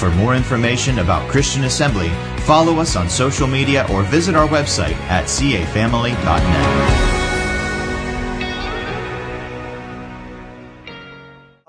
[0.00, 2.08] For more information about Christian Assembly,
[2.46, 6.16] follow us on social media or visit our website at cafamily.net.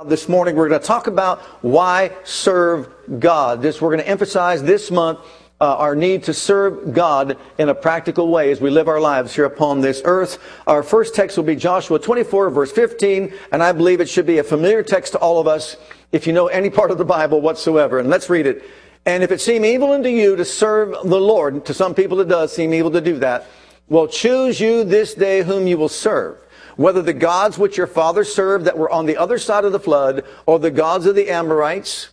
[0.08, 2.88] This morning we're going to talk about why serve
[3.20, 3.62] God.
[3.62, 5.20] This we're going to emphasize this month
[5.60, 9.36] uh, our need to serve God in a practical way as we live our lives
[9.36, 10.40] here upon this earth.
[10.66, 14.40] Our first text will be Joshua 24 verse 15, and I believe it should be
[14.40, 15.76] a familiar text to all of us
[16.12, 18.00] if you know any part of the Bible whatsoever.
[18.00, 18.64] And let's read it.
[19.06, 22.28] And if it seem evil unto you to serve the Lord, to some people it
[22.28, 23.48] does seem evil to do that,
[23.90, 26.38] well, choose you this day whom you will serve.
[26.78, 29.80] Whether the gods which your fathers served that were on the other side of the
[29.80, 32.12] flood, or the gods of the Amorites,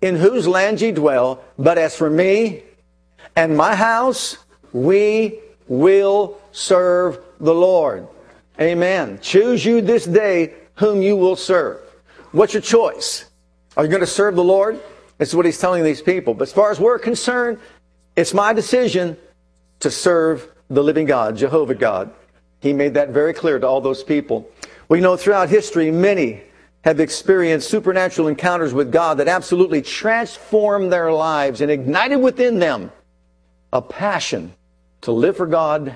[0.00, 1.42] in whose land ye dwell.
[1.58, 2.62] But as for me
[3.34, 4.36] and my house,
[4.72, 8.06] we will serve the Lord.
[8.60, 9.18] Amen.
[9.20, 11.80] Choose you this day whom you will serve.
[12.32, 13.25] What's your choice?
[13.76, 14.80] Are you going to serve the Lord?
[15.18, 16.34] This is what he's telling these people.
[16.34, 17.58] But as far as we're concerned,
[18.16, 19.16] it's my decision
[19.80, 22.10] to serve the living God, Jehovah God.
[22.60, 24.50] He made that very clear to all those people.
[24.88, 26.42] We know throughout history, many
[26.84, 32.92] have experienced supernatural encounters with God that absolutely transformed their lives and ignited within them
[33.72, 34.54] a passion
[35.02, 35.94] to live for God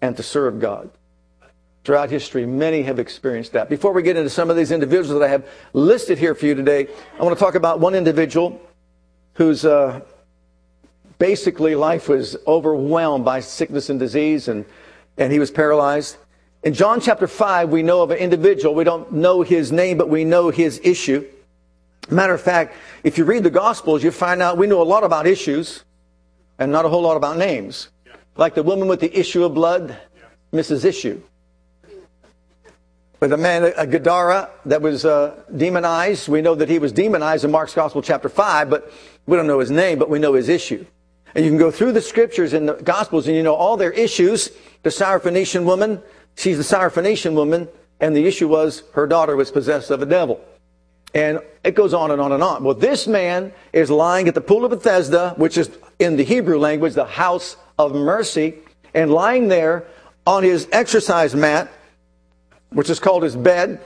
[0.00, 0.90] and to serve God.
[1.84, 3.70] Throughout history, many have experienced that.
[3.70, 6.54] Before we get into some of these individuals that I have listed here for you
[6.54, 8.60] today, I want to talk about one individual
[9.34, 10.00] whose uh,
[11.18, 14.66] basically life was overwhelmed by sickness and disease, and,
[15.16, 16.18] and he was paralyzed.
[16.62, 18.74] In John chapter 5, we know of an individual.
[18.74, 21.26] We don't know his name, but we know his issue.
[22.10, 22.74] Matter of fact,
[23.04, 25.84] if you read the Gospels, you find out we know a lot about issues
[26.58, 27.88] and not a whole lot about names.
[28.36, 29.96] Like the woman with the issue of blood,
[30.52, 30.84] Mrs.
[30.84, 31.22] Issue.
[33.20, 36.26] With a man, a Gadara, that was uh, demonized.
[36.26, 38.90] We know that he was demonized in Mark's Gospel, chapter 5, but
[39.26, 40.86] we don't know his name, but we know his issue.
[41.34, 43.92] And you can go through the scriptures in the Gospels and you know all their
[43.92, 44.50] issues.
[44.84, 46.02] The Syrophoenician woman,
[46.34, 47.68] she's the Syrophoenician woman,
[48.00, 50.40] and the issue was her daughter was possessed of a devil.
[51.14, 52.64] And it goes on and on and on.
[52.64, 56.58] Well, this man is lying at the pool of Bethesda, which is in the Hebrew
[56.58, 58.54] language, the house of mercy,
[58.94, 59.84] and lying there
[60.26, 61.70] on his exercise mat,
[62.70, 63.80] which is called his bed.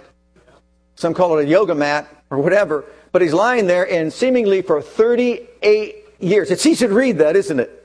[0.96, 2.84] Some call it a yoga mat or whatever.
[3.12, 6.50] But he's lying there and seemingly for 38 years.
[6.50, 7.80] It's easy to read that, isn't it?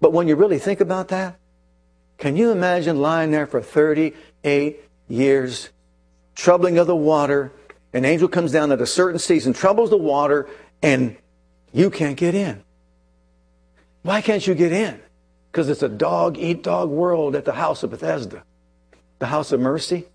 [0.00, 1.36] But when you really think about that,
[2.18, 5.70] can you imagine lying there for 38 years,
[6.34, 7.52] troubling of the water,
[7.92, 10.48] an angel comes down at a certain season, troubles the water,
[10.82, 11.16] and
[11.72, 12.62] you can't get in.
[14.02, 15.00] Why can't you get in?
[15.50, 18.44] Because it's a dog eat dog world at the house of Bethesda,
[19.20, 20.06] the house of mercy.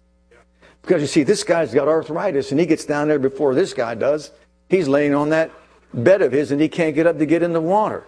[0.82, 3.96] Because you see, this guy's got arthritis and he gets down there before this guy
[3.96, 4.32] does.
[4.70, 5.52] He's laying on that
[5.94, 8.06] bed of his and he can't get up to get in the water.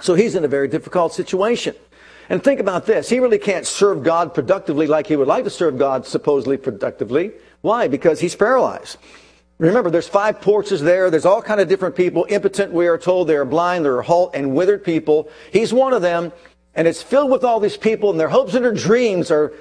[0.00, 1.74] So he's in a very difficult situation.
[2.28, 3.08] And think about this.
[3.10, 7.32] He really can't serve God productively like he would like to serve God supposedly productively.
[7.60, 7.86] Why?
[7.86, 8.96] Because he's paralyzed.
[9.58, 11.10] Remember, there's five porches there.
[11.10, 12.26] There's all kind of different people.
[12.28, 13.28] Impotent, we are told.
[13.28, 13.84] They are blind.
[13.84, 15.28] They're halt and withered people.
[15.52, 16.32] He's one of them.
[16.74, 19.52] And it's filled with all these people and their hopes and their dreams are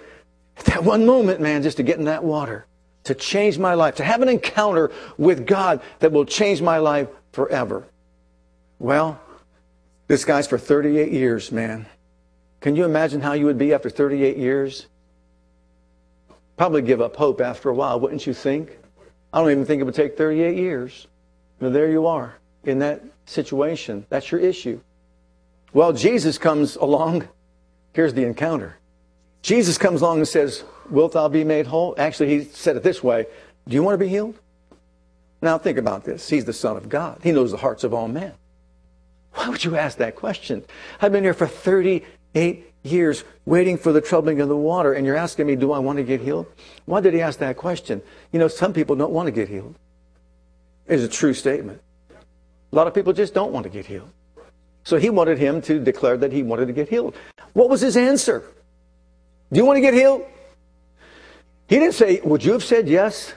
[0.65, 2.65] that one moment, man, just to get in that water,
[3.05, 7.07] to change my life, to have an encounter with God that will change my life
[7.31, 7.85] forever.
[8.79, 9.19] Well,
[10.07, 11.85] this guy's for 38 years, man.
[12.61, 14.87] Can you imagine how you would be after 38 years?
[16.57, 18.77] probably give up hope after a while, wouldn't you think?
[19.31, 21.07] I don't even think it would take 38 years.
[21.59, 24.05] But there you are in that situation.
[24.09, 24.79] That's your issue.
[25.73, 27.27] Well, Jesus comes along.
[27.93, 28.77] Here's the encounter.
[29.43, 31.93] Jesus comes along and says, Wilt thou be made whole?
[31.97, 33.27] Actually, he said it this way
[33.67, 34.39] Do you want to be healed?
[35.41, 36.29] Now, think about this.
[36.29, 38.33] He's the Son of God, He knows the hearts of all men.
[39.33, 40.63] Why would you ask that question?
[41.01, 45.15] I've been here for 38 years waiting for the troubling of the water, and you're
[45.15, 46.45] asking me, do I want to get healed?
[46.85, 48.01] Why did he ask that question?
[48.31, 49.75] You know, some people don't want to get healed.
[50.87, 51.81] It's a true statement.
[52.71, 54.09] A lot of people just don't want to get healed.
[54.83, 57.15] So he wanted him to declare that he wanted to get healed.
[57.53, 58.43] What was his answer?
[59.53, 60.25] Do you want to get healed?
[61.67, 63.33] He didn't say, Would you have said yes?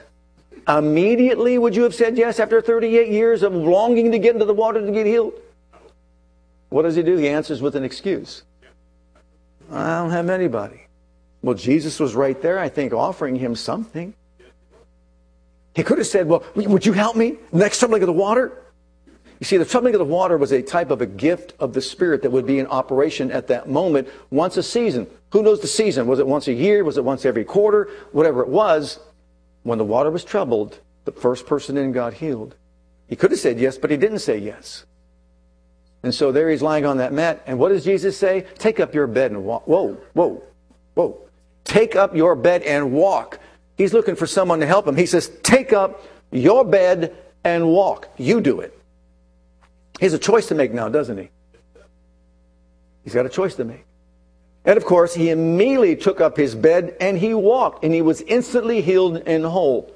[0.67, 4.53] Immediately, would you have said yes after 38 years of longing to get into the
[4.53, 5.33] water to get healed?
[6.69, 7.15] What does he do?
[7.15, 8.43] He answers with an excuse.
[9.71, 10.81] I don't have anybody.
[11.41, 14.13] Well, Jesus was right there, I think, offering him something.
[15.75, 17.37] He could have said, Well, would you help me?
[17.51, 18.63] Next troubling of the water?
[19.39, 21.81] You see, the troubling of the water was a type of a gift of the
[21.81, 25.07] Spirit that would be in operation at that moment once a season.
[25.31, 26.07] Who knows the season?
[26.07, 26.83] Was it once a year?
[26.83, 27.89] Was it once every quarter?
[28.11, 28.99] Whatever it was,
[29.63, 32.55] when the water was troubled, the first person in got healed.
[33.07, 34.85] He could have said yes, but he didn't say yes.
[36.03, 37.43] And so there he's lying on that mat.
[37.45, 38.45] And what does Jesus say?
[38.57, 39.67] Take up your bed and walk.
[39.67, 40.43] Whoa, whoa,
[40.93, 41.19] whoa.
[41.63, 43.39] Take up your bed and walk.
[43.77, 44.95] He's looking for someone to help him.
[44.95, 46.01] He says, Take up
[46.31, 48.09] your bed and walk.
[48.17, 48.76] You do it.
[49.99, 51.29] He has a choice to make now, doesn't he?
[53.03, 53.85] He's got a choice to make.
[54.65, 58.21] And of course, he immediately took up his bed and he walked, and he was
[58.21, 59.93] instantly healed and whole.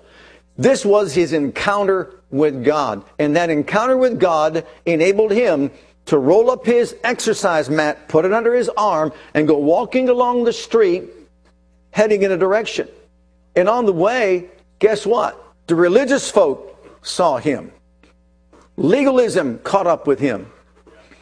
[0.57, 3.03] This was his encounter with God.
[3.19, 5.71] And that encounter with God enabled him
[6.05, 10.45] to roll up his exercise mat, put it under his arm, and go walking along
[10.45, 11.09] the street,
[11.91, 12.87] heading in a direction.
[13.55, 14.49] And on the way,
[14.79, 15.41] guess what?
[15.67, 17.71] The religious folk saw him.
[18.77, 20.51] Legalism caught up with him.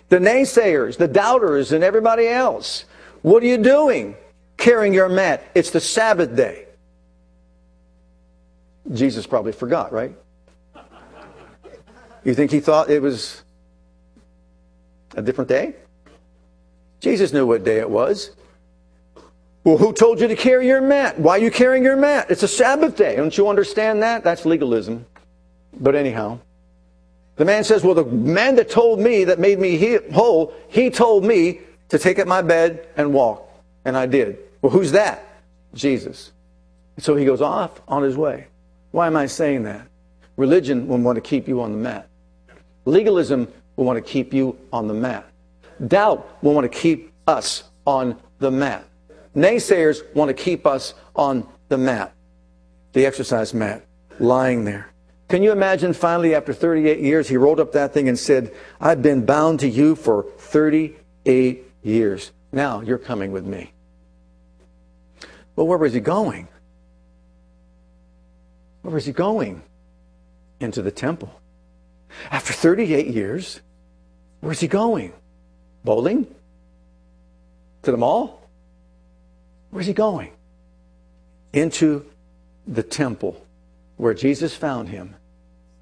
[0.09, 2.85] The naysayers, the doubters, and everybody else.
[3.21, 4.15] What are you doing?
[4.57, 5.43] Carrying your mat.
[5.53, 6.65] It's the Sabbath day.
[8.91, 10.15] Jesus probably forgot, right?
[12.23, 13.43] You think he thought it was
[15.15, 15.75] a different day?
[16.99, 18.31] Jesus knew what day it was.
[19.63, 21.19] Well, who told you to carry your mat?
[21.19, 22.27] Why are you carrying your mat?
[22.29, 23.15] It's a Sabbath day.
[23.15, 24.23] Don't you understand that?
[24.23, 25.05] That's legalism.
[25.79, 26.39] But anyhow,
[27.39, 31.23] the man says, Well, the man that told me, that made me whole, he told
[31.23, 33.49] me to take up my bed and walk.
[33.85, 34.39] And I did.
[34.61, 35.23] Well, who's that?
[35.73, 36.33] Jesus.
[36.97, 38.47] So he goes off on his way.
[38.91, 39.87] Why am I saying that?
[40.35, 42.09] Religion will want to keep you on the mat.
[42.83, 43.47] Legalism
[43.77, 45.25] will want to keep you on the mat.
[45.87, 48.83] Doubt will want to keep us on the mat.
[49.33, 52.13] Naysayers want to keep us on the mat,
[52.91, 53.85] the exercise mat,
[54.19, 54.91] lying there.
[55.29, 59.03] Can you imagine finally, after 38 years, he rolled up that thing and said, I've
[59.03, 62.31] been bound to you for 38 years.
[62.51, 63.71] Now you're coming with me.
[65.55, 66.47] Well, where was he going?
[68.81, 69.61] Where was he going?
[70.59, 71.39] Into the temple.
[72.31, 73.61] After 38 years,
[74.41, 75.13] where's he going?
[75.83, 76.25] Bowling?
[77.83, 78.41] To the mall?
[79.69, 80.31] Where's he going?
[81.53, 82.07] Into
[82.65, 83.45] the temple
[83.99, 85.13] where Jesus found him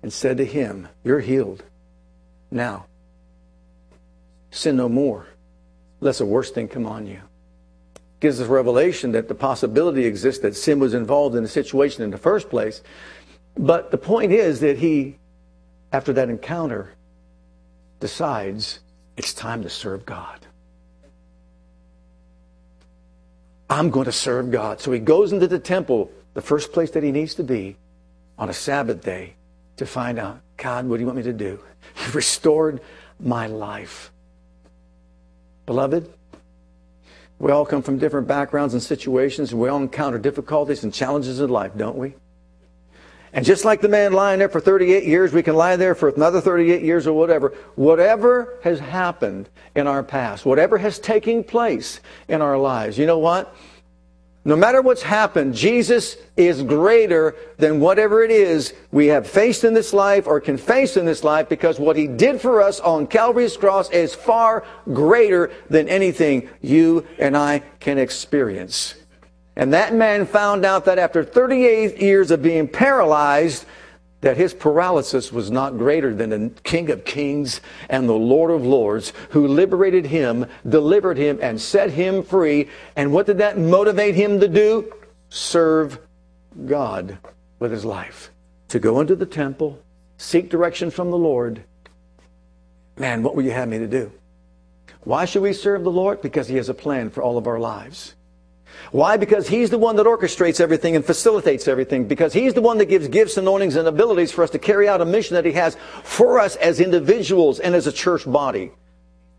[0.02, 1.64] and said to him, You're healed.
[2.50, 2.88] Now,
[4.50, 5.28] sin no more,
[6.00, 7.22] lest a worse thing come on you.
[8.20, 12.10] Gives us revelation that the possibility exists that sin was involved in the situation in
[12.10, 12.82] the first place.
[13.56, 15.18] But the point is that he,
[15.94, 16.96] after that encounter,
[18.00, 18.80] decides
[19.16, 20.48] it's time to serve God.
[23.70, 24.82] I'm going to serve God.
[24.82, 27.78] So he goes into the temple, the first place that he needs to be,
[28.38, 29.36] on a Sabbath day
[29.78, 31.60] to find out, God, what do you want me to do?
[31.98, 32.82] You've restored
[33.20, 34.12] my life.
[35.66, 36.12] Beloved,
[37.40, 41.40] we all come from different backgrounds and situations, and we all encounter difficulties and challenges
[41.40, 42.16] in life, don't we?
[43.34, 46.10] And just like the man lying there for 38 years, we can lie there for
[46.10, 47.54] another 38 years or whatever.
[47.76, 53.20] Whatever has happened in our past, whatever has taken place in our lives, you know
[53.20, 53.54] what?
[54.48, 59.74] No matter what's happened, Jesus is greater than whatever it is we have faced in
[59.74, 63.08] this life or can face in this life because what he did for us on
[63.08, 64.64] Calvary's cross is far
[64.94, 68.96] greater than anything you and I can experience.
[69.58, 73.66] And that man found out that after 38 years of being paralyzed,
[74.22, 78.66] that his paralysis was not greater than the King of Kings and the Lord of
[78.66, 82.68] Lords who liberated him, delivered him, and set him free.
[82.96, 84.92] And what did that motivate him to do?
[85.30, 86.00] Serve
[86.66, 87.18] God
[87.60, 88.32] with his life.
[88.70, 89.80] To go into the temple,
[90.18, 91.64] seek direction from the Lord.
[92.98, 94.12] Man, what will you have me to do?
[95.04, 96.22] Why should we serve the Lord?
[96.22, 98.16] Because he has a plan for all of our lives.
[98.92, 99.18] Why?
[99.18, 102.08] Because He's the one that orchestrates everything and facilitates everything.
[102.08, 105.02] Because He's the one that gives gifts, anointings, and abilities for us to carry out
[105.02, 108.72] a mission that He has for us as individuals and as a church body.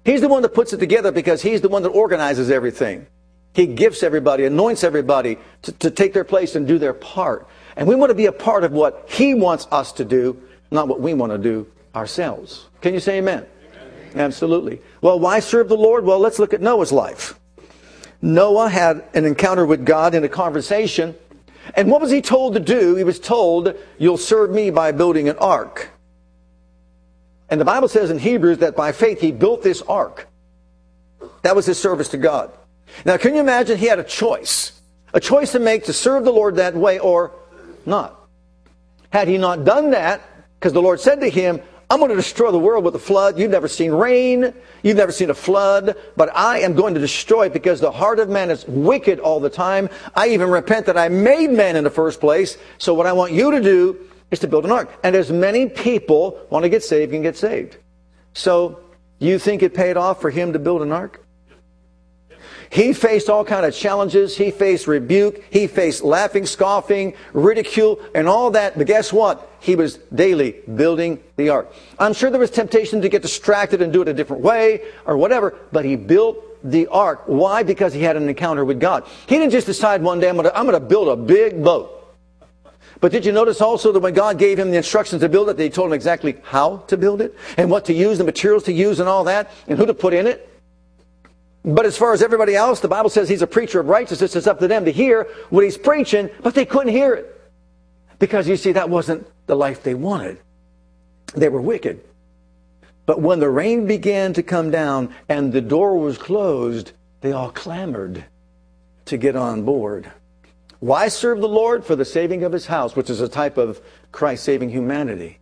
[0.04, 3.07] He's the one that puts it together because He's the one that organizes everything.
[3.54, 7.49] He gifts everybody, anoints everybody to, to take their place and do their part.
[7.76, 10.88] And we want to be a part of what He wants us to do, not
[10.88, 12.66] what we want to do ourselves.
[12.80, 13.47] Can you say amen?
[13.75, 14.12] amen?
[14.14, 14.80] Absolutely.
[15.00, 16.04] Well, why serve the Lord?
[16.04, 17.38] Well, let's look at Noah's life.
[18.21, 21.15] Noah had an encounter with God in a conversation.
[21.75, 22.97] And what was he told to do?
[22.97, 25.91] He was told, You'll serve me by building an ark.
[27.49, 30.29] And the Bible says in Hebrews that by faith he built this ark.
[31.43, 32.53] That was his service to God.
[33.05, 34.73] Now, can you imagine he had a choice?
[35.15, 37.33] A choice to make to serve the Lord that way or
[37.87, 38.15] not.
[39.11, 40.21] Had he not done that,
[40.59, 43.38] because the Lord said to him, I'm going to destroy the world with a flood.
[43.38, 44.52] You've never seen rain.
[44.83, 45.97] You've never seen a flood.
[46.16, 49.40] But I am going to destroy it because the heart of man is wicked all
[49.40, 49.88] the time.
[50.14, 52.59] I even repent that I made man in the first place.
[52.76, 53.99] So what I want you to do
[54.30, 54.90] is to build an ark.
[55.02, 57.78] And as many people want to get saved can get saved.
[58.35, 58.80] So
[59.18, 61.25] you think it paid off for him to build an ark?
[62.71, 64.37] He faced all kind of challenges.
[64.37, 65.43] He faced rebuke.
[65.51, 68.77] He faced laughing, scoffing, ridicule, and all that.
[68.77, 69.51] But guess what?
[69.61, 71.73] He was daily building the ark.
[71.99, 75.17] I'm sure there was temptation to get distracted and do it a different way or
[75.17, 77.23] whatever, but he built the ark.
[77.27, 77.63] Why?
[77.63, 79.05] Because he had an encounter with God.
[79.27, 81.95] He didn't just decide one day, I'm going to, build a big boat.
[83.01, 85.57] But did you notice also that when God gave him the instructions to build it,
[85.57, 88.73] they told him exactly how to build it and what to use, the materials to
[88.73, 90.48] use and all that, and who to put in it?
[91.69, 94.35] But as far as everybody else, the Bible says he's a preacher of righteousness.
[94.35, 97.39] It's up to them to hear what he's preaching, but they couldn't hear it.
[98.19, 100.39] Because you see, that wasn't the life they wanted.
[101.35, 102.01] They were wicked.
[103.05, 107.51] But when the rain began to come down and the door was closed, they all
[107.51, 108.25] clamored
[109.05, 110.11] to get on board.
[110.81, 111.85] Why serve the Lord?
[111.85, 115.39] For the saving of his house, which is a type of Christ saving humanity.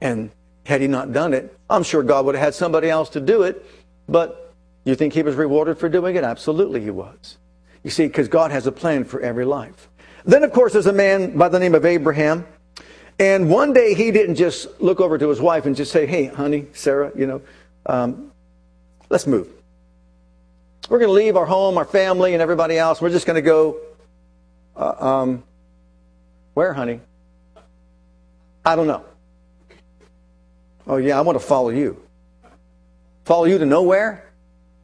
[0.00, 0.30] And
[0.64, 3.42] had he not done it, I'm sure God would have had somebody else to do
[3.42, 3.66] it,
[4.08, 4.47] but
[4.88, 6.24] you think he was rewarded for doing it?
[6.24, 7.38] Absolutely he was.
[7.82, 9.88] You see, because God has a plan for every life.
[10.24, 12.46] Then, of course, there's a man by the name of Abraham.
[13.18, 16.26] And one day he didn't just look over to his wife and just say, hey,
[16.26, 17.42] honey, Sarah, you know,
[17.86, 18.32] um,
[19.10, 19.48] let's move.
[20.88, 23.00] We're going to leave our home, our family, and everybody else.
[23.00, 23.78] We're just going to go,
[24.76, 25.42] uh, um,
[26.54, 27.00] where, honey?
[28.64, 29.04] I don't know.
[30.86, 32.02] Oh, yeah, I want to follow you.
[33.24, 34.27] Follow you to nowhere?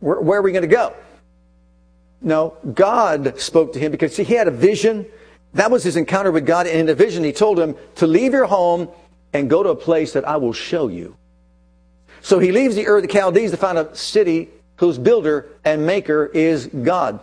[0.04, 0.92] Where, where are we going to go?
[2.20, 5.06] No, God spoke to him because see, he had a vision.
[5.54, 6.66] That was his encounter with God.
[6.66, 8.90] And in the vision, he told him to leave your home
[9.32, 11.16] and go to a place that I will show you.
[12.20, 16.26] So he leaves the of the Chaldees to find a city whose builder and maker
[16.26, 17.20] is God.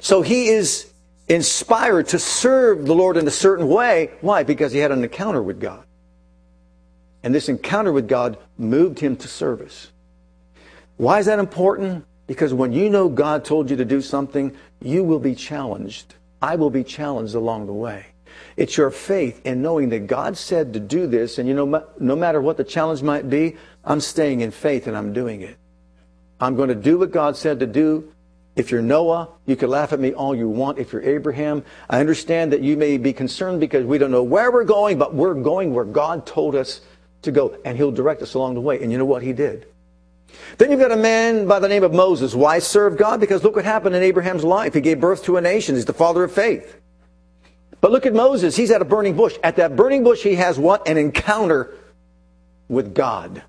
[0.00, 0.92] So he is
[1.28, 4.10] inspired to serve the Lord in a certain way.
[4.20, 4.42] Why?
[4.42, 5.84] Because he had an encounter with God.
[7.22, 9.92] And this encounter with God moved him to service.
[10.98, 12.04] Why is that important?
[12.26, 16.14] Because when you know God told you to do something, you will be challenged.
[16.42, 18.06] I will be challenged along the way.
[18.56, 22.16] It's your faith in knowing that God said to do this, and you know, no
[22.16, 25.56] matter what the challenge might be, I'm staying in faith and I'm doing it.
[26.40, 28.12] I'm going to do what God said to do.
[28.56, 30.78] If you're Noah, you can laugh at me all you want.
[30.78, 34.50] If you're Abraham, I understand that you may be concerned because we don't know where
[34.50, 36.80] we're going, but we're going where God told us
[37.22, 38.82] to go, and He'll direct us along the way.
[38.82, 39.66] And you know what He did?
[40.58, 42.34] Then you've got a man by the name of Moses.
[42.34, 43.20] Why serve God?
[43.20, 44.74] Because look what happened in Abraham's life.
[44.74, 45.74] He gave birth to a nation.
[45.74, 46.80] He's the father of faith.
[47.80, 48.56] But look at Moses.
[48.56, 49.38] He's at a burning bush.
[49.42, 50.88] At that burning bush, he has what?
[50.88, 51.74] An encounter
[52.68, 53.42] with God.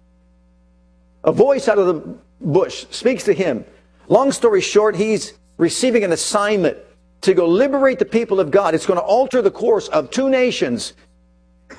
[1.24, 3.66] A voice out of the bush speaks to him.
[4.08, 6.78] Long story short, he's receiving an assignment
[7.22, 8.74] to go liberate the people of God.
[8.74, 10.94] It's going to alter the course of two nations,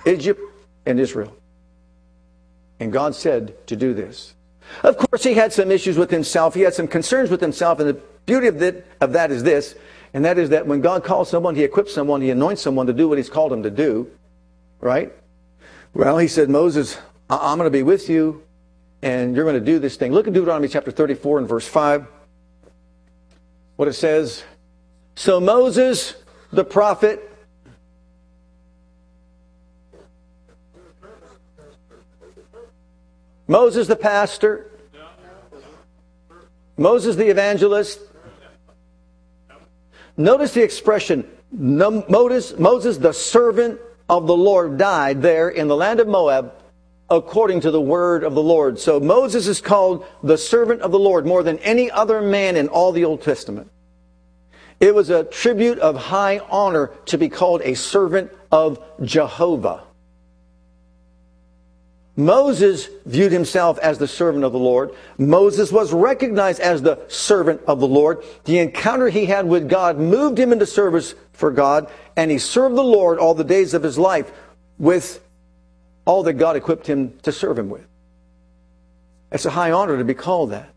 [0.06, 0.40] Egypt
[0.86, 1.34] and Israel.
[2.78, 4.34] And God said to do this.
[4.82, 6.54] Of course, he had some issues with himself.
[6.54, 7.80] He had some concerns with himself.
[7.80, 9.74] And the beauty of, that, of that is this,
[10.12, 12.92] and that is that when God calls someone, he equips someone, he anoints someone to
[12.92, 14.10] do what he's called him to do,
[14.80, 15.12] right?
[15.94, 16.98] Well, he said, Moses,
[17.28, 18.42] I'm going to be with you,
[19.02, 20.12] and you're going to do this thing.
[20.12, 22.06] Look at Deuteronomy chapter 34 and verse 5.
[23.76, 24.44] What it says
[25.14, 26.14] So Moses,
[26.52, 27.29] the prophet,
[33.50, 34.70] Moses the pastor,
[36.76, 37.98] Moses the evangelist.
[40.16, 46.06] Notice the expression, Moses, the servant of the Lord died there in the land of
[46.06, 46.54] Moab
[47.10, 48.78] according to the word of the Lord.
[48.78, 52.68] So Moses is called the servant of the Lord more than any other man in
[52.68, 53.68] all the Old Testament.
[54.78, 59.82] It was a tribute of high honor to be called a servant of Jehovah.
[62.20, 64.94] Moses viewed himself as the servant of the Lord.
[65.18, 68.22] Moses was recognized as the servant of the Lord.
[68.44, 72.76] The encounter he had with God moved him into service for God, and he served
[72.76, 74.30] the Lord all the days of his life
[74.78, 75.24] with
[76.04, 77.86] all that God equipped him to serve him with.
[79.32, 80.70] It's a high honor to be called that.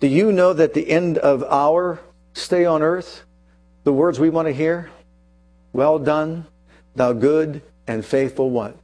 [0.00, 2.00] Do you know that the end of our
[2.34, 3.22] stay on earth,
[3.84, 4.90] the words we want to hear?
[5.72, 6.46] Well done,
[6.96, 8.76] thou good and faithful what?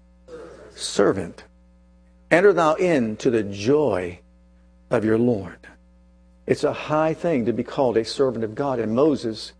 [0.75, 1.43] Servant.
[2.31, 4.21] Enter thou into the joy
[4.91, 5.59] of your Lord.
[6.47, 8.79] It's a high thing to be called a servant of God.
[8.79, 9.53] And Moses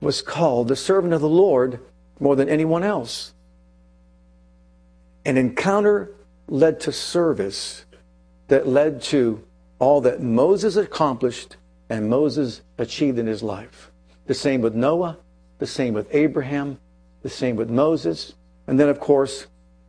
[0.00, 1.80] was called the servant of the Lord
[2.20, 3.32] more than anyone else.
[5.24, 6.10] An encounter
[6.48, 7.84] led to service
[8.48, 9.42] that led to
[9.78, 11.56] all that Moses accomplished
[11.88, 13.90] and Moses achieved in his life.
[14.26, 15.18] The same with Noah,
[15.58, 16.78] the same with Abraham,
[17.22, 18.34] the same with Moses.
[18.66, 19.46] And then, of course,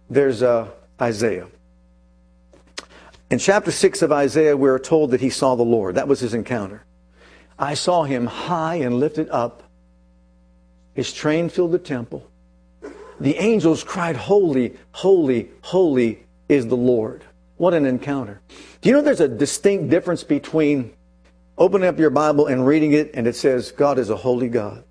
[0.10, 0.70] there's uh,
[1.02, 1.48] Isaiah.
[3.34, 5.96] In chapter 6 of Isaiah, we're told that he saw the Lord.
[5.96, 6.86] That was his encounter.
[7.58, 9.64] I saw him high and lifted up.
[10.94, 12.30] His train filled the temple.
[13.20, 17.24] The angels cried, Holy, holy, holy is the Lord.
[17.58, 18.40] What an encounter.
[18.82, 20.94] Do you know there's a distinct difference between
[21.58, 24.84] opening up your Bible and reading it and it says, God is a holy God?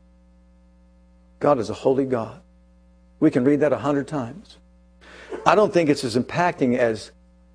[1.38, 2.40] God is a holy God.
[3.20, 4.56] We can read that a hundred times.
[5.46, 7.12] I don't think it's as impacting as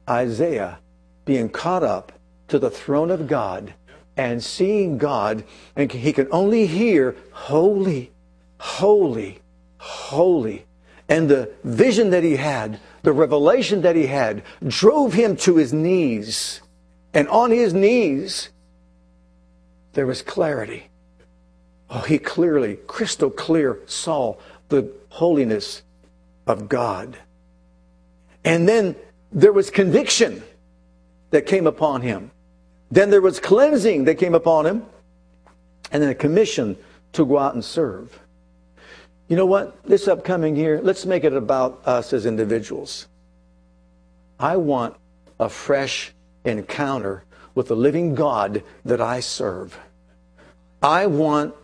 [0.09, 0.79] Isaiah
[1.25, 2.13] being caught up
[2.47, 3.73] to the throne of God
[4.15, 5.43] and seeing God,
[5.75, 8.11] and he can only hear, Holy,
[8.59, 9.39] holy,
[9.77, 10.65] holy.
[11.09, 15.71] And the vision that he had, the revelation that he had, drove him to his
[15.71, 16.61] knees.
[17.13, 18.49] And on his knees,
[19.93, 20.89] there was clarity.
[21.89, 24.35] Oh, he clearly, crystal clear, saw
[24.69, 25.83] the holiness
[26.45, 27.17] of God.
[28.43, 28.95] And then
[29.31, 30.43] there was conviction
[31.31, 32.31] that came upon him.
[32.89, 34.83] Then there was cleansing that came upon him.
[35.91, 36.77] And then a commission
[37.13, 38.19] to go out and serve.
[39.27, 39.83] You know what?
[39.83, 43.07] This upcoming year, let's make it about us as individuals.
[44.39, 44.95] I want
[45.39, 46.13] a fresh
[46.45, 47.23] encounter
[47.55, 49.77] with the living God that I serve.
[50.81, 51.55] I want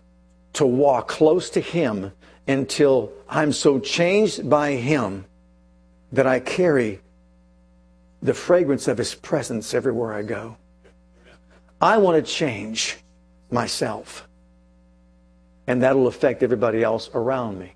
[0.54, 2.12] to walk close to Him
[2.48, 5.26] until I'm so changed by Him
[6.12, 7.00] that I carry
[8.24, 10.58] the fragrance of His presence everywhere I go.
[11.82, 12.98] I want to change
[13.52, 14.28] myself,
[15.68, 17.74] and that'll affect everybody else around me.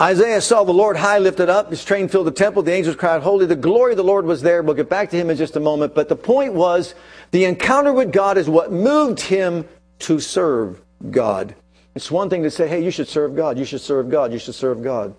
[0.00, 1.70] Isaiah saw the Lord high lifted up.
[1.70, 2.62] His train filled the temple.
[2.62, 3.46] The angels cried, Holy.
[3.46, 4.62] The glory of the Lord was there.
[4.62, 5.92] We'll get back to him in just a moment.
[5.92, 6.94] But the point was,
[7.32, 9.66] the encounter with God is what moved him
[10.00, 11.56] to serve God.
[11.96, 14.38] It's one thing to say, hey, you should serve God, you should serve God, you
[14.38, 15.16] should serve God.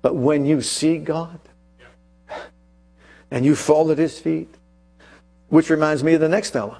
[0.00, 1.38] But when you see God
[3.30, 4.48] and you fall at his feet,
[5.48, 6.78] which reminds me of the next fellow,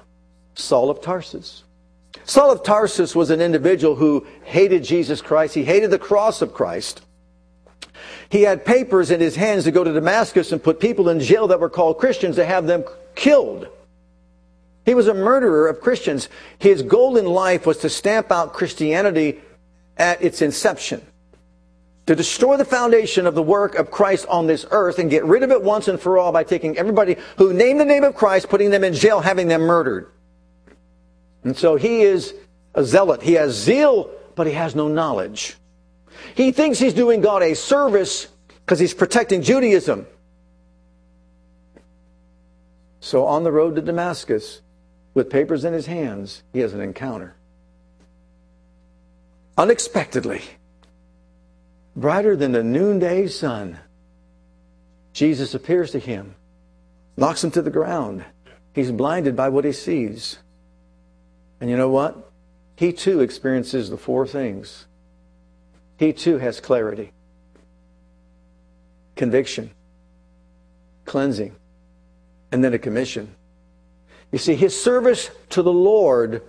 [0.55, 1.63] Saul of Tarsus.
[2.25, 5.53] Saul of Tarsus was an individual who hated Jesus Christ.
[5.55, 7.01] He hated the cross of Christ.
[8.29, 11.47] He had papers in his hands to go to Damascus and put people in jail
[11.47, 12.85] that were called Christians to have them
[13.15, 13.67] killed.
[14.85, 16.29] He was a murderer of Christians.
[16.57, 19.41] His goal in life was to stamp out Christianity
[19.97, 21.05] at its inception,
[22.07, 25.43] to destroy the foundation of the work of Christ on this earth and get rid
[25.43, 28.49] of it once and for all by taking everybody who named the name of Christ,
[28.49, 30.11] putting them in jail, having them murdered.
[31.43, 32.33] And so he is
[32.73, 33.21] a zealot.
[33.21, 35.57] He has zeal, but he has no knowledge.
[36.35, 40.05] He thinks he's doing God a service because he's protecting Judaism.
[42.99, 44.61] So on the road to Damascus,
[45.13, 47.35] with papers in his hands, he has an encounter.
[49.57, 50.41] Unexpectedly,
[51.95, 53.79] brighter than the noonday sun,
[55.13, 56.35] Jesus appears to him,
[57.17, 58.25] knocks him to the ground.
[58.73, 60.39] He's blinded by what he sees.
[61.59, 62.31] And you know what?
[62.77, 64.85] He too experiences the four things.
[65.97, 67.11] He too has clarity,
[69.15, 69.71] conviction,
[71.05, 71.55] cleansing,
[72.51, 73.35] and then a commission.
[74.31, 76.41] You see, his service to the Lord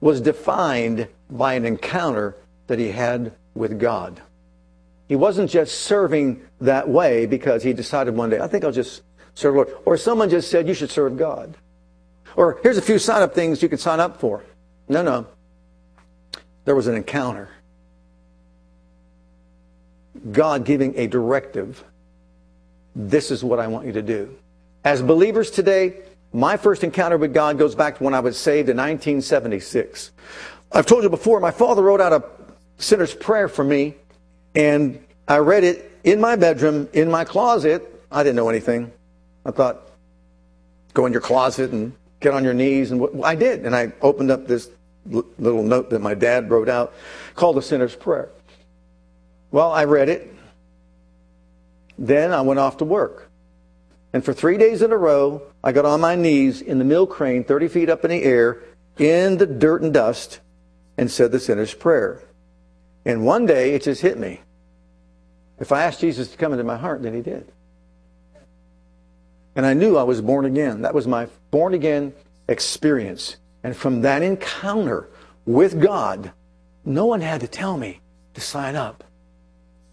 [0.00, 2.36] was defined by an encounter
[2.68, 4.22] that he had with God.
[5.08, 9.02] He wasn't just serving that way because he decided one day, I think I'll just
[9.34, 9.74] serve Lord.
[9.84, 11.56] Or someone just said, you should serve God.
[12.36, 14.44] Or here's a few sign up things you can sign up for.
[14.88, 15.26] No, no.
[16.64, 17.50] There was an encounter.
[20.32, 21.84] God giving a directive.
[22.96, 24.36] This is what I want you to do.
[24.84, 26.00] As believers today,
[26.32, 30.12] my first encounter with God goes back to when I was saved in 1976.
[30.72, 32.24] I've told you before, my father wrote out a
[32.78, 33.94] sinner's prayer for me,
[34.54, 37.90] and I read it in my bedroom, in my closet.
[38.10, 38.92] I didn't know anything.
[39.44, 39.90] I thought,
[40.92, 42.90] go in your closet and get on your knees.
[42.90, 43.66] And I did.
[43.66, 44.70] And I opened up this
[45.06, 46.94] little note that my dad wrote out
[47.34, 48.28] called the sinner's prayer.
[49.50, 50.34] Well, I read it.
[51.98, 53.30] Then I went off to work.
[54.12, 57.06] And for three days in a row, I got on my knees in the mill
[57.06, 58.62] crane, 30 feet up in the air,
[58.98, 60.40] in the dirt and dust,
[60.96, 62.22] and said the sinner's prayer.
[63.04, 64.40] And one day, it just hit me.
[65.58, 67.50] If I asked Jesus to come into my heart, then he did.
[69.56, 70.82] And I knew I was born again.
[70.82, 72.12] That was my born again
[72.48, 73.36] experience.
[73.62, 75.08] And from that encounter
[75.46, 76.32] with God,
[76.84, 78.00] no one had to tell me
[78.34, 79.04] to sign up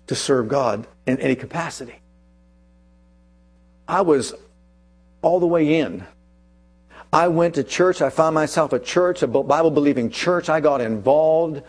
[0.08, 2.02] to serve God in any capacity.
[3.88, 4.34] I was
[5.22, 6.06] all the way in.
[7.14, 8.02] I went to church.
[8.02, 10.50] I found myself a church, a Bible believing church.
[10.50, 11.62] I got involved.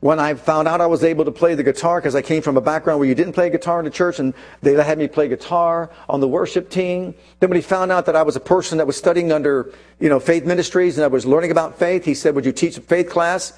[0.00, 2.56] When I found out I was able to play the guitar, because I came from
[2.58, 5.26] a background where you didn't play guitar in the church, and they had me play
[5.26, 7.14] guitar on the worship team.
[7.40, 10.10] Then when he found out that I was a person that was studying under, you
[10.10, 12.82] know, faith ministries and I was learning about faith, he said, would you teach a
[12.82, 13.54] faith class?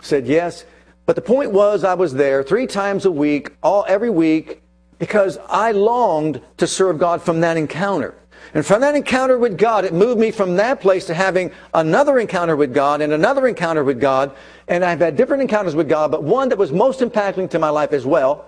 [0.00, 0.64] I said, yes.
[1.06, 4.62] But the point was I was there three times a week, all, every week,
[4.98, 8.14] because I longed to serve God from that encounter.
[8.54, 12.20] And from that encounter with God, it moved me from that place to having another
[12.20, 14.34] encounter with God and another encounter with God.
[14.68, 17.70] And I've had different encounters with God, but one that was most impacting to my
[17.70, 18.46] life as well,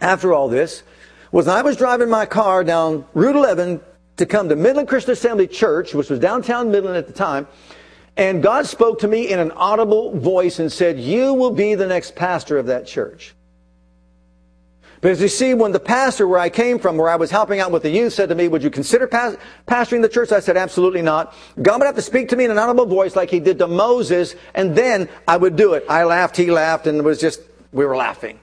[0.00, 0.82] after all this,
[1.30, 3.80] was I was driving my car down Route 11
[4.16, 7.46] to come to Midland Christian Assembly Church, which was downtown Midland at the time.
[8.16, 11.86] And God spoke to me in an audible voice and said, You will be the
[11.86, 13.34] next pastor of that church.
[15.04, 17.70] Because you see, when the pastor where I came from, where I was helping out
[17.70, 19.36] with the youth, said to me, Would you consider pas-
[19.66, 20.32] pastoring the church?
[20.32, 21.34] I said, Absolutely not.
[21.60, 23.66] God would have to speak to me in an audible voice like he did to
[23.66, 25.84] Moses, and then I would do it.
[25.90, 28.40] I laughed, he laughed, and it was just, we were laughing.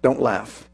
[0.00, 0.68] Don't laugh.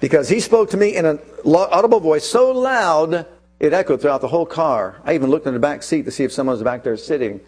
[0.00, 3.28] Because he spoke to me in an audible voice so loud,
[3.60, 5.00] it echoed throughout the whole car.
[5.04, 7.40] I even looked in the back seat to see if someone was back there sitting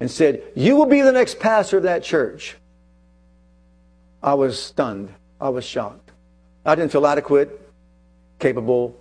[0.00, 2.56] and said, You will be the next pastor of that church.
[4.22, 5.12] I was stunned.
[5.40, 6.10] I was shocked.
[6.64, 7.70] I didn't feel adequate,
[8.38, 8.96] capable.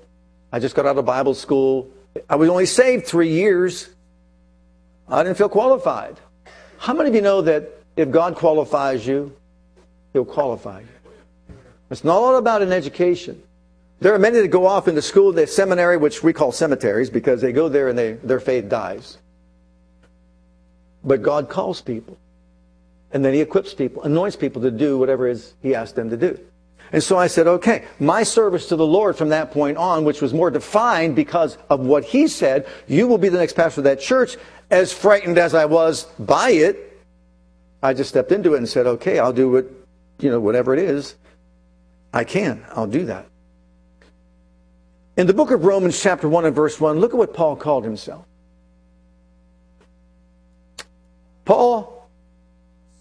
[0.52, 1.90] I just got out of Bible school.
[2.30, 3.90] I was only saved three years.
[5.08, 6.18] I didn't feel qualified.
[6.78, 9.36] How many of you know that if God qualifies you,
[10.14, 11.56] He'll qualify you?
[11.90, 13.42] It's not all about an education.
[14.00, 17.42] There are many that go off into school, the seminary, which we call cemeteries, because
[17.42, 19.18] they go there and they, their faith dies.
[21.04, 22.18] But God calls people.
[23.16, 26.18] And then he equips people, anoints people to do whatever is he asked them to
[26.18, 26.38] do.
[26.92, 30.22] And so I said, okay, my service to the Lord from that point on, which
[30.22, 33.86] was more defined because of what he said, you will be the next pastor of
[33.86, 34.36] that church,
[34.70, 37.02] as frightened as I was by it,
[37.82, 39.66] I just stepped into it and said, okay, I'll do what,
[40.20, 41.16] you know, whatever it is,
[42.14, 42.66] I can.
[42.72, 43.28] I'll do that.
[45.16, 47.86] In the book of Romans, chapter 1 and verse 1, look at what Paul called
[47.86, 48.26] himself.
[51.46, 51.95] Paul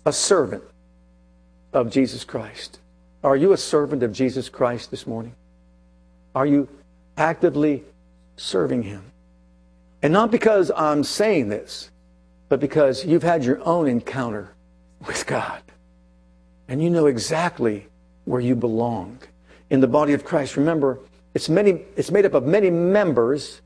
[0.04, 0.62] a servant
[1.72, 2.78] of Jesus Christ.
[3.22, 5.34] Are you a servant of Jesus Christ this morning?
[6.34, 6.68] Are you
[7.16, 7.84] actively
[8.36, 9.02] serving Him?
[10.02, 11.90] And not because I'm saying this,
[12.48, 14.52] but because you've had your own encounter
[15.06, 15.62] with God.
[16.68, 17.86] And you know exactly
[18.24, 19.18] where you belong
[19.70, 20.56] in the body of Christ.
[20.56, 20.98] Remember,
[21.32, 23.62] it's, many, it's made up of many members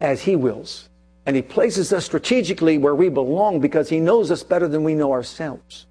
[0.00, 0.88] as He wills.
[1.26, 4.94] And He places us strategically where we belong because He knows us better than we
[4.94, 5.86] know ourselves.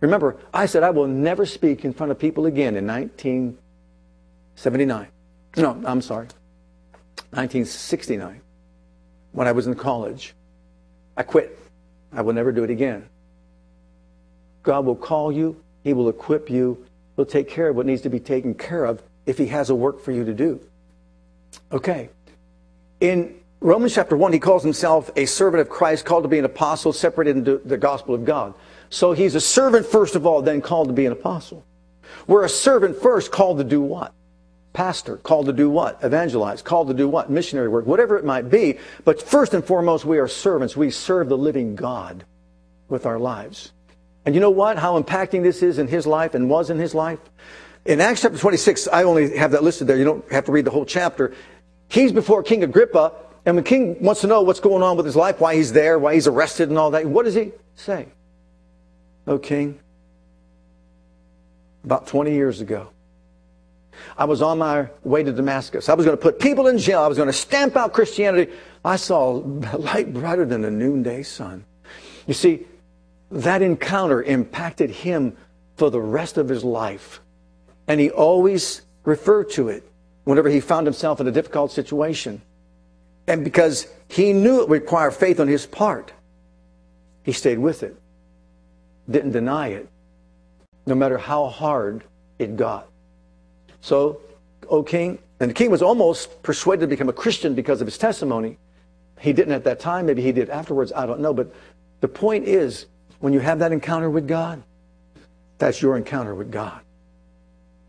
[0.00, 5.08] Remember, I said I will never speak in front of people again in 1979.
[5.56, 6.26] No, I'm sorry.
[7.30, 8.42] 1969,
[9.32, 10.34] when I was in college.
[11.16, 11.58] I quit.
[12.12, 13.08] I will never do it again.
[14.62, 16.86] God will call you, He will equip you,
[17.16, 19.74] He'll take care of what needs to be taken care of if He has a
[19.74, 20.60] work for you to do.
[21.72, 22.10] Okay.
[23.00, 26.44] In Romans chapter 1, he calls himself a servant of Christ, called to be an
[26.44, 28.54] apostle, separated into the gospel of God.
[28.90, 31.64] So he's a servant first of all, then called to be an apostle.
[32.26, 34.12] We're a servant first, called to do what?
[34.72, 35.98] Pastor, called to do what?
[36.02, 37.30] Evangelize, called to do what?
[37.30, 38.78] Missionary work, whatever it might be.
[39.04, 40.76] But first and foremost, we are servants.
[40.76, 42.24] We serve the living God
[42.88, 43.72] with our lives.
[44.26, 44.76] And you know what?
[44.78, 47.20] How impacting this is in his life and was in his life?
[47.86, 49.96] In Acts chapter 26, I only have that listed there.
[49.96, 51.32] You don't have to read the whole chapter.
[51.88, 53.12] He's before King Agrippa,
[53.46, 55.98] and the king wants to know what's going on with his life, why he's there,
[55.98, 57.06] why he's arrested and all that.
[57.06, 58.08] What does he say?
[59.26, 59.78] Oh, king,
[61.84, 62.88] about 20 years ago,
[64.18, 65.88] I was on my way to Damascus.
[65.88, 67.00] I was going to put people in jail.
[67.00, 68.52] I was going to stamp out Christianity.
[68.84, 71.64] I saw a light brighter than the noonday sun.
[72.26, 72.66] You see,
[73.30, 75.36] that encounter impacted him
[75.76, 77.20] for the rest of his life.
[77.86, 79.88] And he always referred to it
[80.24, 82.42] whenever he found himself in a difficult situation.
[83.28, 86.12] And because he knew it required faith on his part,
[87.24, 87.96] he stayed with it,
[89.10, 89.88] didn't deny it,
[90.86, 92.04] no matter how hard
[92.38, 92.88] it got.
[93.80, 94.20] So,
[94.68, 97.98] O king, and the king was almost persuaded to become a Christian because of his
[97.98, 98.58] testimony.
[99.18, 101.34] He didn't at that time, maybe he did afterwards, I don't know.
[101.34, 101.52] But
[102.00, 102.86] the point is,
[103.20, 104.62] when you have that encounter with God,
[105.58, 106.80] that's your encounter with God.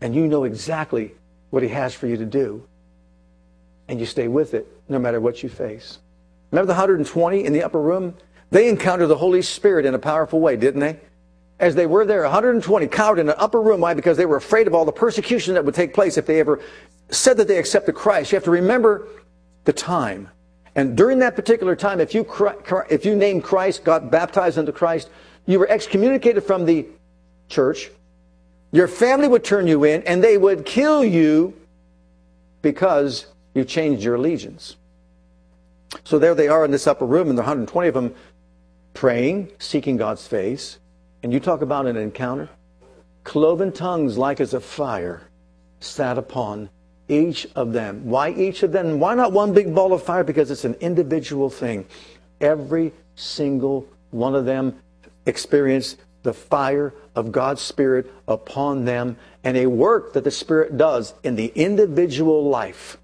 [0.00, 1.14] And you know exactly
[1.50, 2.66] what he has for you to do
[3.88, 5.98] and you stay with it no matter what you face.
[6.50, 8.14] Remember the 120 in the upper room?
[8.50, 10.98] They encountered the Holy Spirit in a powerful way, didn't they?
[11.60, 13.80] As they were there, 120 cowered in an upper room.
[13.80, 13.94] Why?
[13.94, 16.60] Because they were afraid of all the persecution that would take place if they ever
[17.10, 18.30] said that they accepted Christ.
[18.30, 19.08] You have to remember
[19.64, 20.30] the time.
[20.76, 22.26] And during that particular time, if you,
[22.88, 25.10] if you named Christ, got baptized into Christ,
[25.46, 26.86] you were excommunicated from the
[27.48, 27.90] church.
[28.70, 31.54] Your family would turn you in and they would kill you
[32.62, 33.26] because
[33.58, 34.76] you changed your allegiance.
[36.04, 38.14] So there they are in this upper room, and there are 120 of them
[38.94, 40.78] praying, seeking God's face.
[41.22, 42.48] And you talk about an encounter.
[43.24, 45.22] Cloven tongues like as a fire
[45.80, 46.70] sat upon
[47.08, 48.04] each of them.
[48.04, 49.00] Why each of them?
[49.00, 50.24] Why not one big ball of fire?
[50.24, 51.86] Because it's an individual thing.
[52.40, 54.78] Every single one of them
[55.26, 61.14] experienced the fire of God's Spirit upon them and a work that the Spirit does
[61.22, 62.98] in the individual life.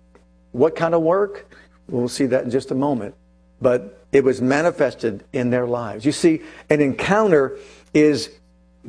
[0.55, 1.51] What kind of work?
[1.89, 3.17] We'll see that in just a moment.
[3.61, 6.05] But it was manifested in their lives.
[6.05, 7.59] You see, an encounter
[7.93, 8.31] is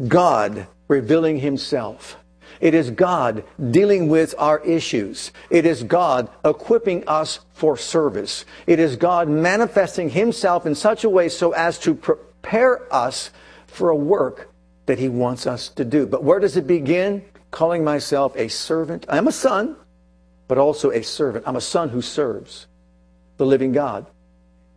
[0.08, 2.18] God revealing Himself.
[2.62, 5.32] It is God dealing with our issues.
[5.50, 8.46] It is God equipping us for service.
[8.68, 13.32] It is God manifesting Himself in such a way so as to prepare us
[13.66, 14.52] for a work
[14.86, 16.06] that He wants us to do.
[16.06, 17.26] But where does it begin?
[17.50, 19.08] Calling myself a servant.
[19.10, 19.78] I'm a son,
[20.48, 21.46] but also a servant.
[21.48, 22.68] I'm a son who serves
[23.38, 24.06] the living God.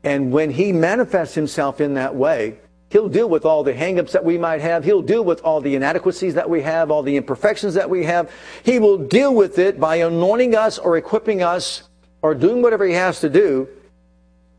[0.03, 2.59] And when He manifests Himself in that way,
[2.91, 4.83] He'll deal with all the hangups that we might have.
[4.83, 8.31] He'll deal with all the inadequacies that we have, all the imperfections that we have.
[8.63, 11.83] He will deal with it by anointing us or equipping us
[12.23, 13.69] or doing whatever He has to do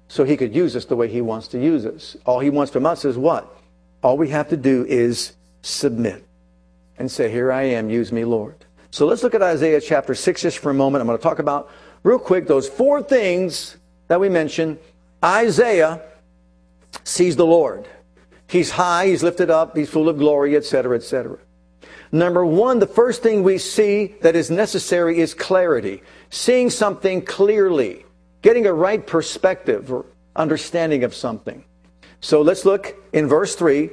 [0.08, 2.16] so He could use us the way He wants to use us.
[2.26, 3.52] All He wants from us is what?
[4.04, 6.24] All we have to do is submit
[6.98, 8.66] and say, Here I am, use me, Lord.
[8.92, 11.02] So let's look at Isaiah chapter 6 just for a moment.
[11.02, 11.70] I'm going to talk about,
[12.04, 14.80] real quick, those four things that we mentioned.
[15.24, 16.02] Isaiah
[17.04, 17.88] sees the Lord.
[18.48, 21.38] He's high, he's lifted up, he's full of glory, etc., etc.
[22.12, 26.02] Number one, the first thing we see that is necessary is clarity.
[26.32, 28.06] Seeing something clearly,
[28.42, 31.64] getting a right perspective or understanding of something.
[32.22, 33.92] So let's look in verse 3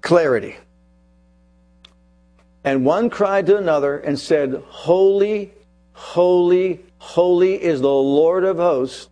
[0.00, 0.56] clarity.
[2.64, 5.52] And one cried to another and said, Holy,
[5.92, 9.08] holy, holy is the Lord of hosts.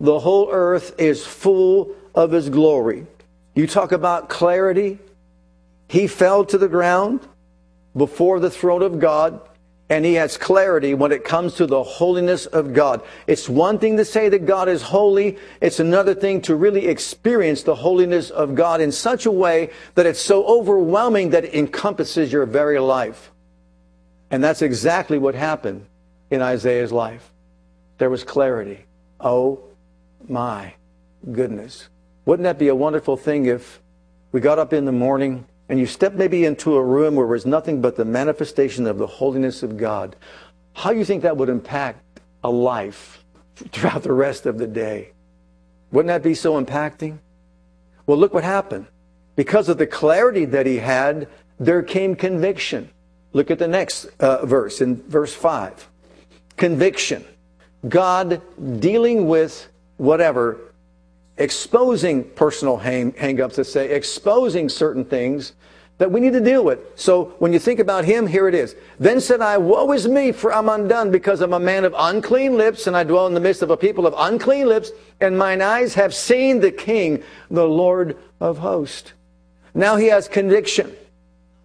[0.00, 3.06] The whole earth is full of his glory.
[3.54, 4.98] You talk about clarity.
[5.88, 7.20] He fell to the ground
[7.96, 9.40] before the throne of God
[9.90, 13.02] and he has clarity when it comes to the holiness of God.
[13.26, 15.36] It's one thing to say that God is holy.
[15.60, 20.06] It's another thing to really experience the holiness of God in such a way that
[20.06, 23.30] it's so overwhelming that it encompasses your very life.
[24.30, 25.86] And that's exactly what happened
[26.30, 27.30] in Isaiah's life.
[27.98, 28.86] There was clarity.
[29.20, 29.60] Oh
[30.26, 30.74] my
[31.30, 31.88] goodness.
[32.24, 33.80] Wouldn't that be a wonderful thing if
[34.32, 37.44] we got up in the morning and you step maybe into a room where there's
[37.44, 40.14] nothing but the manifestation of the holiness of God?
[40.72, 43.24] How do you think that would impact a life
[43.56, 45.10] throughout the rest of the day?
[45.90, 47.18] Wouldn't that be so impacting?
[48.06, 48.86] Well, look what happened.
[49.34, 51.26] Because of the clarity that he had,
[51.58, 52.88] there came conviction.
[53.32, 55.88] Look at the next uh, verse, in verse 5.
[56.56, 57.24] Conviction.
[57.88, 58.40] God
[58.78, 60.72] dealing with whatever
[61.36, 65.54] exposing personal hang, ups let's say, exposing certain things
[65.98, 66.80] that we need to deal with.
[66.96, 68.74] So when you think about him, here it is.
[68.98, 72.56] Then said I, Woe is me, for I'm undone, because I'm a man of unclean
[72.56, 75.62] lips, and I dwell in the midst of a people of unclean lips, and mine
[75.62, 79.12] eyes have seen the King, the Lord of hosts.
[79.72, 80.94] Now he has conviction,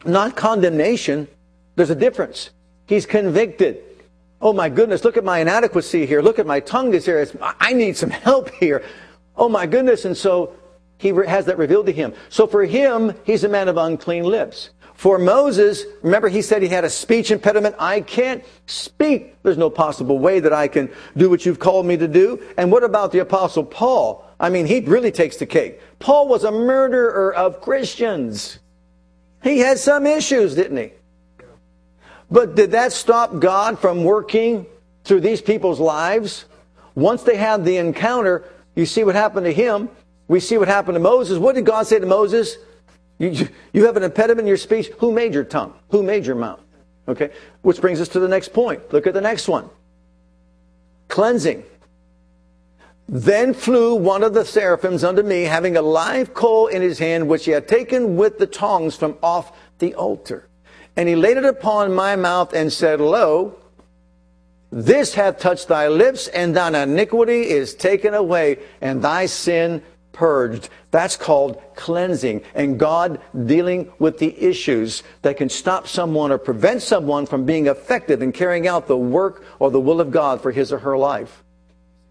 [0.06, 1.28] not condemnation.
[1.76, 2.52] There's a difference.
[2.86, 3.84] He's convicted.
[4.42, 6.22] Oh my goodness, look at my inadequacy here.
[6.22, 7.28] Look at my tongue is here.
[7.42, 8.84] I need some help here.
[9.40, 10.06] Oh my goodness.
[10.06, 10.54] And so
[10.98, 12.14] he has that revealed to him.
[12.28, 14.70] So for him, he's a man of unclean lips.
[14.94, 17.74] For Moses, remember he said he had a speech impediment.
[17.80, 19.42] I can't speak.
[19.44, 22.44] There's no possible way that I can do what you've called me to do.
[22.58, 24.30] And what about the apostle Paul?
[24.42, 25.80] I mean, he really takes the cake.
[26.00, 28.60] Paul was a murderer of Christians.
[29.42, 30.92] He had some issues, didn't he?
[32.30, 34.66] But did that stop God from working
[35.06, 36.44] through these people's lives?
[36.94, 38.44] Once they had the encounter,
[38.80, 39.90] you see what happened to him.
[40.28, 41.38] We see what happened to Moses.
[41.38, 42.58] What did God say to Moses?
[43.18, 44.88] You, you have an impediment in your speech.
[45.00, 45.74] Who made your tongue?
[45.90, 46.62] Who made your mouth?
[47.08, 47.32] Okay.
[47.62, 48.94] Which brings us to the next point.
[48.94, 49.70] Look at the next one.
[51.10, 51.64] Cleansing.
[53.10, 57.28] Then flew one of the seraphims unto me, having a live coal in his hand,
[57.28, 60.48] which he had taken with the tongs from off the altar.
[60.96, 63.59] And he laid it upon my mouth and said, Lo,
[64.72, 70.70] this hath touched thy lips, and thine iniquity is taken away, and thy sin purged.
[70.92, 72.42] That's called cleansing.
[72.54, 77.68] And God dealing with the issues that can stop someone or prevent someone from being
[77.68, 80.98] effective in carrying out the work or the will of God for his or her
[80.98, 81.44] life.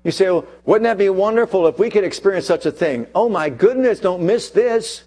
[0.05, 3.07] You say, well, wouldn't that be wonderful if we could experience such a thing?
[3.15, 5.05] Oh my goodness, don't miss this.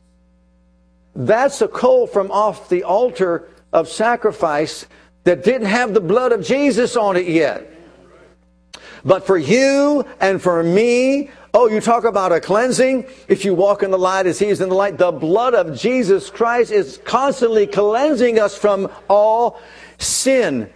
[1.15, 4.85] That's a coal from off the altar of sacrifice
[5.23, 7.67] that didn't have the blood of Jesus on it yet.
[9.03, 13.05] But for you and for me, oh, you talk about a cleansing.
[13.27, 15.77] If you walk in the light as he is in the light, the blood of
[15.77, 19.60] Jesus Christ is constantly cleansing us from all
[19.97, 20.71] sin.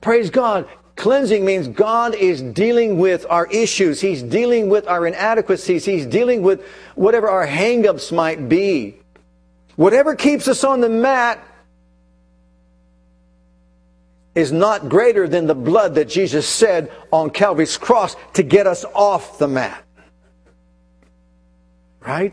[0.00, 0.68] Praise God.
[0.96, 4.00] Cleansing means God is dealing with our issues.
[4.00, 5.84] He's dealing with our inadequacies.
[5.84, 6.64] He's dealing with
[6.96, 8.96] whatever our hangups might be.
[9.76, 11.44] Whatever keeps us on the mat
[14.38, 18.84] is not greater than the blood that Jesus said on Calvary's cross to get us
[18.94, 19.84] off the mat.
[22.00, 22.32] Right?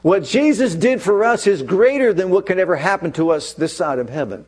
[0.00, 3.76] What Jesus did for us is greater than what can ever happen to us this
[3.76, 4.46] side of heaven.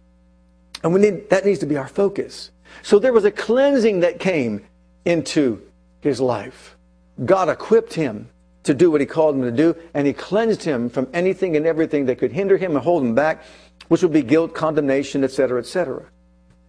[0.83, 2.53] And we need, that needs to be our focus.
[2.83, 4.64] So there was a cleansing that came
[5.05, 5.61] into
[6.01, 6.77] his life.
[7.23, 8.31] God equipped him
[8.62, 11.66] to do what he called him to do, and he cleansed him from anything and
[11.66, 13.44] everything that could hinder him and hold him back
[13.88, 16.05] which would be guilt, condemnation, etc., etc.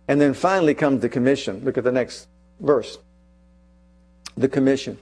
[0.07, 1.63] And then finally comes the commission.
[1.63, 2.27] Look at the next
[2.59, 2.97] verse.
[4.35, 4.97] The commission.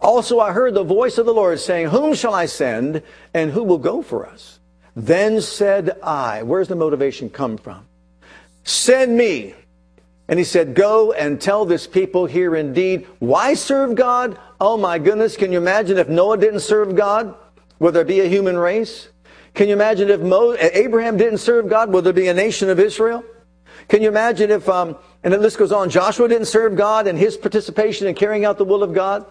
[0.00, 3.02] Also, I heard the voice of the Lord saying, Whom shall I send,
[3.34, 4.60] and who will go for us?
[4.94, 7.86] Then said I, Where's the motivation come from?
[8.64, 9.54] Send me.
[10.28, 14.38] And he said, Go and tell this people here indeed, why serve God?
[14.60, 17.34] Oh my goodness, can you imagine if Noah didn't serve God?
[17.78, 19.08] Would there be a human race?
[19.54, 22.78] Can you imagine if Mo, Abraham didn't serve God, would there be a nation of
[22.78, 23.24] Israel?
[23.88, 27.18] Can you imagine if, um, and the list goes on, Joshua didn't serve God and
[27.18, 29.24] his participation in carrying out the will of God?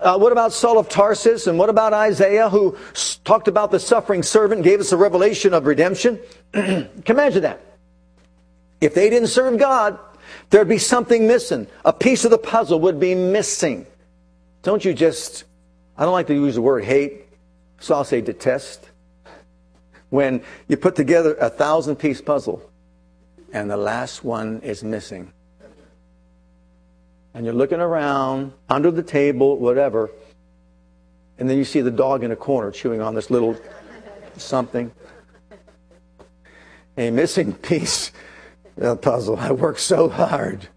[0.00, 1.46] Uh, what about Saul of Tarsus?
[1.46, 2.76] And what about Isaiah, who
[3.22, 6.18] talked about the suffering servant, gave us a revelation of redemption?
[6.52, 7.60] Can you imagine that?
[8.80, 9.98] If they didn't serve God,
[10.50, 11.68] there'd be something missing.
[11.84, 13.86] A piece of the puzzle would be missing.
[14.62, 15.44] Don't you just,
[15.96, 17.26] I don't like to use the word hate,
[17.78, 18.90] so I'll say detest
[20.14, 22.62] when you put together a thousand piece puzzle
[23.52, 25.32] and the last one is missing.
[27.34, 30.10] And you're looking around, under the table, whatever,
[31.36, 33.56] and then you see the dog in a corner chewing on this little
[34.36, 34.92] something.
[36.96, 38.12] A missing piece
[38.76, 39.36] of the puzzle.
[39.36, 40.68] I worked so hard.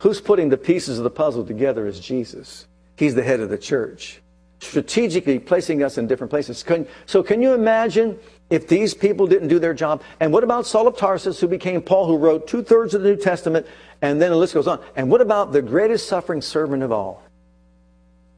[0.00, 2.66] Who's putting the pieces of the puzzle together is Jesus.
[2.96, 4.20] He's the head of the church
[4.60, 6.62] strategically placing us in different places.
[6.62, 8.18] Can, so can you imagine
[8.50, 10.02] if these people didn't do their job?
[10.20, 13.08] And what about Saul of Tarsus, who became Paul, who wrote two thirds of the
[13.08, 13.66] New Testament,
[14.02, 14.80] and then the list goes on.
[14.96, 17.22] And what about the greatest suffering servant of all?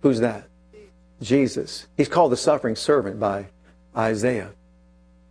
[0.03, 0.49] Who's that?
[1.21, 1.87] Jesus.
[1.97, 3.47] He's called the suffering servant by
[3.97, 4.53] Isaiah,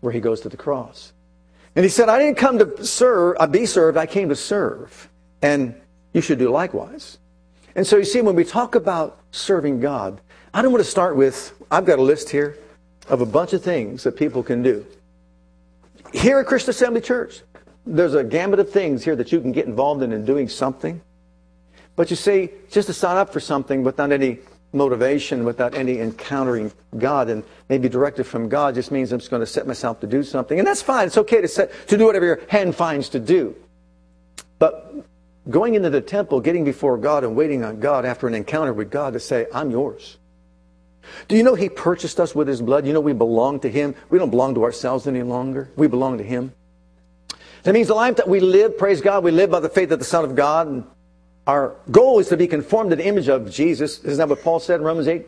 [0.01, 1.13] where he goes to the cross.
[1.75, 4.35] And he said, I didn't come to serve, I uh, be served, I came to
[4.35, 5.09] serve.
[5.41, 5.75] And
[6.13, 7.17] you should do likewise.
[7.75, 10.19] And so you see, when we talk about serving God,
[10.53, 12.57] I don't want to start with, I've got a list here
[13.07, 14.85] of a bunch of things that people can do.
[16.13, 17.41] Here at Christian Assembly Church,
[17.85, 21.01] there's a gamut of things here that you can get involved in in doing something.
[21.95, 24.39] But you see, just to sign up for something without any
[24.73, 29.41] motivation, without any encountering God and maybe directed from God just means I'm just going
[29.41, 30.59] to set myself to do something.
[30.59, 31.07] And that's fine.
[31.07, 33.55] It's okay to, set, to do whatever your hand finds to do.
[34.59, 35.05] But
[35.49, 38.91] going into the temple, getting before God and waiting on God after an encounter with
[38.91, 40.17] God to say, I'm yours.
[41.27, 42.85] Do you know He purchased us with His blood?
[42.85, 43.95] You know we belong to Him.
[44.09, 45.69] We don't belong to ourselves any longer.
[45.75, 46.53] We belong to Him.
[47.63, 49.99] That means the life that we live, praise God, we live by the faith of
[49.99, 50.67] the Son of God.
[50.67, 50.83] And
[51.45, 53.99] our goal is to be conformed to the image of Jesus.
[53.99, 55.27] Isn't that what Paul said in Romans 8,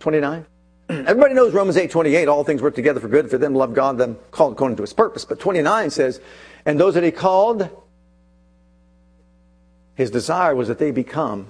[0.00, 0.46] 29?
[0.88, 3.98] Everybody knows Romans 8, 28, all things work together for good for them love God,
[3.98, 5.24] them called according to his purpose.
[5.24, 6.20] But 29 says,
[6.64, 7.68] and those that he called,
[9.96, 11.48] his desire was that they become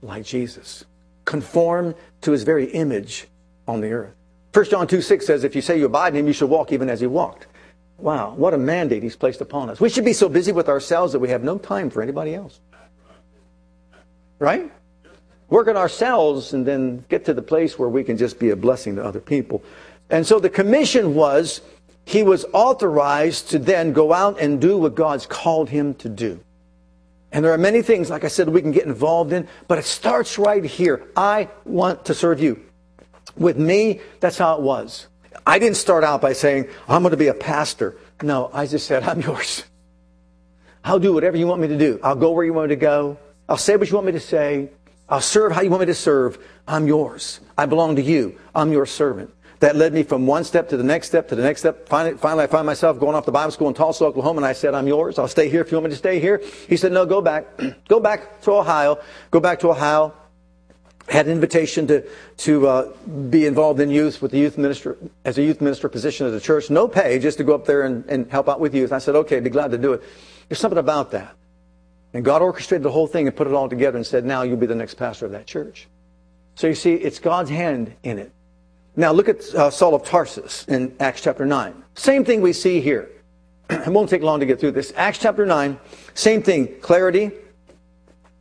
[0.00, 0.84] like Jesus
[1.28, 3.28] conform to his very image
[3.66, 4.14] on the earth.
[4.54, 6.72] 1 John 2 6 says, If you say you abide in him, you shall walk
[6.72, 7.46] even as he walked.
[7.98, 9.78] Wow, what a mandate he's placed upon us.
[9.78, 12.60] We should be so busy with ourselves that we have no time for anybody else.
[14.38, 14.72] Right?
[15.50, 18.56] Work on ourselves and then get to the place where we can just be a
[18.56, 19.62] blessing to other people.
[20.08, 21.60] And so the commission was
[22.06, 26.40] he was authorized to then go out and do what God's called him to do.
[27.30, 29.84] And there are many things, like I said, we can get involved in, but it
[29.84, 31.06] starts right here.
[31.16, 32.64] I want to serve you.
[33.36, 35.06] With me, that's how it was.
[35.46, 37.96] I didn't start out by saying, I'm going to be a pastor.
[38.22, 39.64] No, I just said, I'm yours.
[40.84, 42.00] I'll do whatever you want me to do.
[42.02, 43.18] I'll go where you want me to go.
[43.48, 44.70] I'll say what you want me to say.
[45.08, 46.38] I'll serve how you want me to serve.
[46.66, 47.40] I'm yours.
[47.56, 48.38] I belong to you.
[48.54, 49.32] I'm your servant.
[49.60, 51.88] That led me from one step to the next step to the next step.
[51.88, 54.52] Finally, finally, I find myself going off to Bible school in Tulsa, Oklahoma, and I
[54.52, 55.18] said, I'm yours.
[55.18, 56.40] I'll stay here if you want me to stay here.
[56.68, 57.46] He said, No, go back.
[57.88, 58.98] go back to Ohio.
[59.30, 60.14] Go back to Ohio.
[61.08, 62.06] Had an invitation to,
[62.36, 62.92] to uh,
[63.30, 66.40] be involved in youth with the youth minister, as a youth minister position at the
[66.40, 66.70] church.
[66.70, 68.92] No pay, just to go up there and, and help out with youth.
[68.92, 70.02] I said, Okay, be glad to do it.
[70.48, 71.34] There's something about that.
[72.14, 74.56] And God orchestrated the whole thing and put it all together and said, Now you'll
[74.56, 75.88] be the next pastor of that church.
[76.54, 78.32] So you see, it's God's hand in it.
[78.96, 81.84] Now look at uh, Saul of Tarsus in Acts chapter 9.
[81.94, 83.08] Same thing we see here.
[83.70, 84.92] it won't take long to get through this.
[84.96, 85.78] Acts chapter 9,
[86.14, 86.80] same thing.
[86.80, 87.30] Clarity,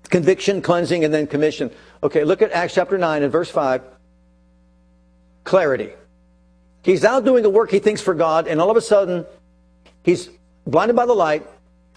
[0.09, 1.71] conviction, cleansing, and then commission.
[2.01, 3.81] Okay, look at Acts chapter 9 and verse 5.
[5.43, 5.91] Clarity.
[6.81, 9.25] He's out doing a work he thinks for God, and all of a sudden,
[10.03, 10.29] he's
[10.65, 11.45] blinded by the light,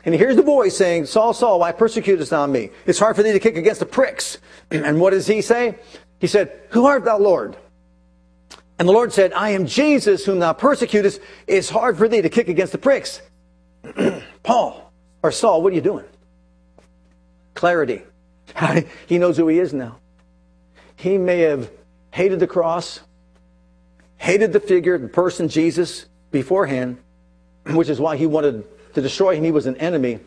[0.04, 2.70] and he hears the voice saying, Saul, Saul, why persecutest thou me?
[2.86, 4.38] It's hard for thee to kick against the pricks.
[4.70, 5.78] and what does he say?
[6.18, 7.56] He said, Who art thou, Lord?
[8.80, 11.20] And the Lord said, I am Jesus whom thou persecutest.
[11.46, 13.20] It's hard for thee to kick against the pricks.
[14.42, 14.90] Paul,
[15.22, 16.06] or Saul, what are you doing?
[17.52, 18.00] Clarity.
[19.06, 19.98] he knows who he is now.
[20.96, 21.70] He may have
[22.10, 23.00] hated the cross,
[24.16, 26.96] hated the figure, the person, Jesus, beforehand,
[27.66, 28.64] which is why he wanted
[28.94, 29.44] to destroy him.
[29.44, 30.20] He was an enemy.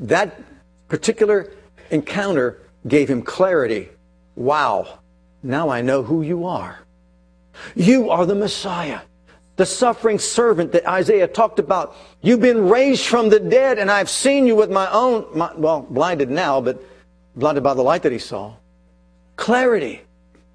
[0.00, 0.38] That
[0.88, 1.50] particular
[1.90, 3.88] encounter gave him clarity.
[4.36, 4.98] Wow,
[5.42, 6.80] now I know who you are.
[7.74, 9.00] You are the Messiah,
[9.56, 11.96] the suffering servant that Isaiah talked about.
[12.22, 15.82] You've been raised from the dead, and I've seen you with my own, my, well,
[15.82, 16.82] blinded now, but
[17.36, 18.54] blinded by the light that he saw.
[19.36, 20.02] Clarity,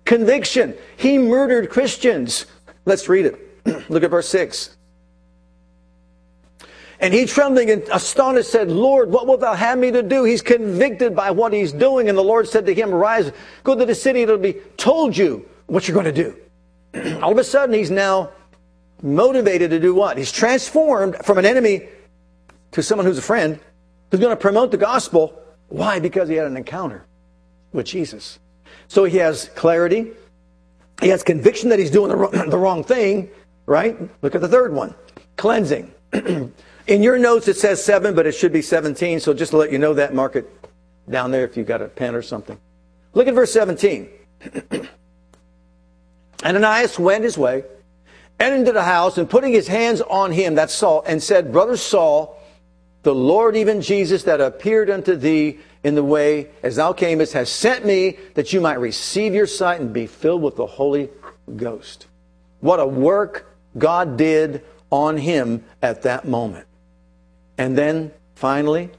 [0.06, 0.76] conviction.
[0.98, 2.46] He murdered Christians.
[2.86, 3.90] Let's read it.
[3.90, 4.76] Look at verse 6.
[7.00, 10.24] And he, trembling and astonished, said, Lord, what wilt thou have me to do?
[10.24, 12.08] He's convicted by what he's doing.
[12.08, 13.32] And the Lord said to him, Rise,
[13.64, 16.36] go to the city, it'll be told you what you're going to do.
[17.22, 18.32] all of a sudden he's now
[19.02, 20.18] motivated to do what?
[20.18, 21.88] He's transformed from an enemy
[22.72, 23.60] to someone who's a friend
[24.12, 25.42] who's going to promote the gospel.
[25.68, 26.00] Why?
[26.00, 27.06] Because he had an encounter
[27.72, 28.40] with Jesus.
[28.88, 30.12] So he has clarity.
[31.02, 33.30] He has conviction that he's doing the wrong, the wrong thing,
[33.66, 33.98] right?
[34.22, 34.96] Look at the third one
[35.38, 35.94] cleansing.
[36.88, 39.20] In your notes, it says seven, but it should be 17.
[39.20, 40.50] So just to let you know that, mark it
[41.10, 42.60] down there if you've got a pen or something.
[43.14, 44.10] Look at verse 17.
[46.46, 47.64] Ananias went his way,
[48.40, 51.76] entered into the house, and putting his hands on him, that's Saul, and said, Brother
[51.76, 52.40] Saul,
[53.02, 57.50] the Lord, even Jesus, that appeared unto thee in the way as thou camest, has
[57.50, 61.10] sent me that you might receive your sight and be filled with the Holy
[61.56, 62.08] Ghost.
[62.60, 66.68] What a work God did on him at that moment.
[67.58, 68.90] And then finally,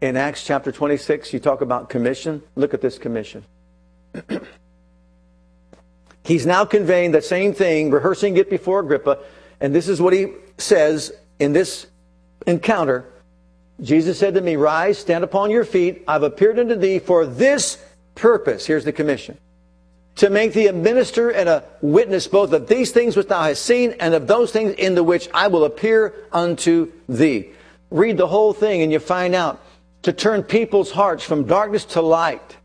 [0.00, 2.42] in Acts chapter 26, you talk about commission.
[2.56, 3.44] Look at this commission.
[6.24, 9.18] He's now conveying the same thing, rehearsing it before Agrippa.
[9.60, 11.86] And this is what he says in this
[12.46, 13.04] encounter.
[13.80, 16.04] Jesus said to me, Rise, stand upon your feet.
[16.06, 17.82] I've appeared unto thee for this
[18.14, 18.66] purpose.
[18.66, 19.38] Here's the commission
[20.16, 23.64] to make thee a minister and a witness both of these things which thou hast
[23.64, 27.50] seen and of those things in the which I will appear unto thee.
[27.90, 29.60] Read the whole thing and you find out
[30.02, 32.56] to turn people's hearts from darkness to light,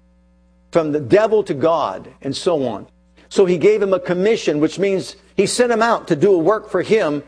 [0.71, 2.87] from the devil to God, and so on.
[3.29, 6.37] So he gave him a commission, which means he sent him out to do a
[6.37, 7.23] work for him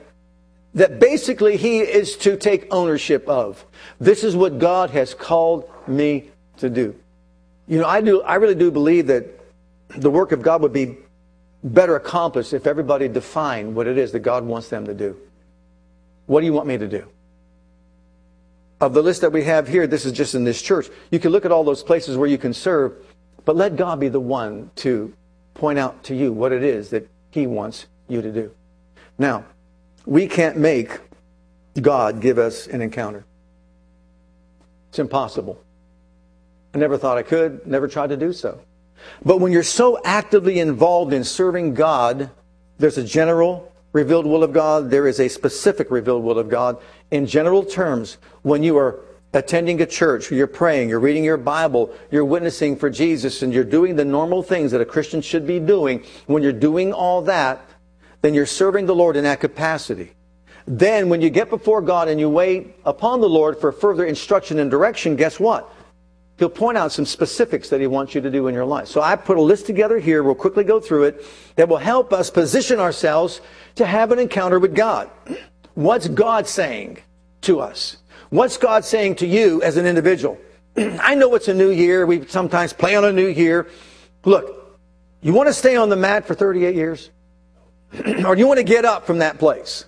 [0.73, 3.65] that basically he is to take ownership of.
[3.99, 6.95] This is what God has called me to do.
[7.67, 9.25] You know, I do I really do believe that
[9.89, 10.97] the work of God would be
[11.63, 15.17] better accomplished if everybody defined what it is that God wants them to do.
[16.25, 17.07] What do you want me to do?
[18.79, 20.87] Of the list that we have here, this is just in this church.
[21.11, 22.93] You can look at all those places where you can serve,
[23.43, 25.13] but let God be the one to
[25.53, 28.51] point out to you what it is that He wants you to do.
[29.17, 29.45] Now,
[30.05, 30.99] we can't make
[31.79, 33.25] God give us an encounter.
[34.89, 35.61] It's impossible.
[36.73, 38.61] I never thought I could, never tried to do so.
[39.23, 42.29] But when you're so actively involved in serving God,
[42.77, 46.77] there's a general revealed will of God, there is a specific revealed will of God.
[47.11, 48.99] In general terms, when you are
[49.33, 53.63] attending a church, you're praying, you're reading your Bible, you're witnessing for Jesus, and you're
[53.63, 57.61] doing the normal things that a Christian should be doing, when you're doing all that,
[58.21, 60.13] then you're serving the Lord in that capacity.
[60.65, 64.59] Then, when you get before God and you wait upon the Lord for further instruction
[64.59, 65.71] and direction, guess what?
[66.37, 68.87] He'll point out some specifics that He wants you to do in your life.
[68.87, 70.23] So I put a list together here.
[70.23, 71.25] We'll quickly go through it
[71.55, 73.41] that will help us position ourselves
[73.75, 75.09] to have an encounter with God.
[75.73, 76.99] What's God saying
[77.41, 77.97] to us?
[78.29, 80.37] What's God saying to you as an individual?
[80.77, 82.05] I know it's a new year.
[82.05, 83.67] We sometimes play on a new year.
[84.23, 84.77] Look,
[85.21, 87.09] you want to stay on the mat for 38 years?
[88.25, 89.85] or do you want to get up from that place?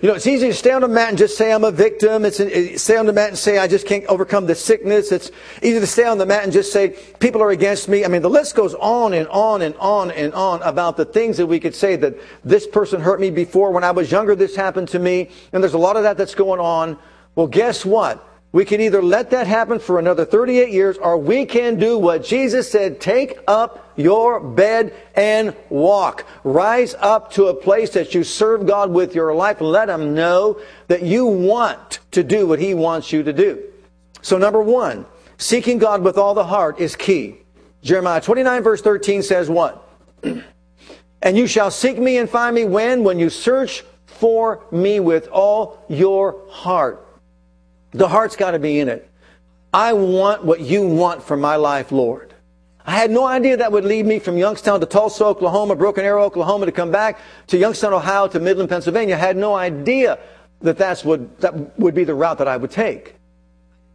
[0.00, 2.24] You know, it's easy to stay on the mat and just say I'm a victim.
[2.24, 5.12] It's, it's stay on the mat and say I just can't overcome the sickness.
[5.12, 5.30] It's
[5.62, 8.04] easy to stay on the mat and just say people are against me.
[8.04, 11.36] I mean, the list goes on and on and on and on about the things
[11.36, 13.70] that we could say that this person hurt me before.
[13.70, 15.30] When I was younger, this happened to me.
[15.52, 16.98] And there's a lot of that that's going on.
[17.34, 18.28] Well, guess what?
[18.52, 22.22] We can either let that happen for another 38 years or we can do what
[22.22, 26.26] Jesus said, take up your bed and walk.
[26.44, 30.14] Rise up to a place that you serve God with your life and let Him
[30.14, 33.62] know that you want to do what He wants you to do.
[34.20, 35.06] So number one,
[35.38, 37.38] seeking God with all the heart is key.
[37.82, 39.88] Jeremiah 29 verse 13 says what?
[40.22, 43.02] and you shall seek me and find me when?
[43.02, 47.06] When you search for me with all your heart.
[47.92, 49.08] The heart's got to be in it.
[49.72, 52.34] I want what you want for my life, Lord.
[52.84, 56.24] I had no idea that would lead me from Youngstown to Tulsa, Oklahoma, Broken Arrow,
[56.24, 59.14] Oklahoma, to come back to Youngstown, Ohio, to Midland, Pennsylvania.
[59.14, 60.18] I had no idea
[60.60, 63.14] that that's what, that would be the route that I would take.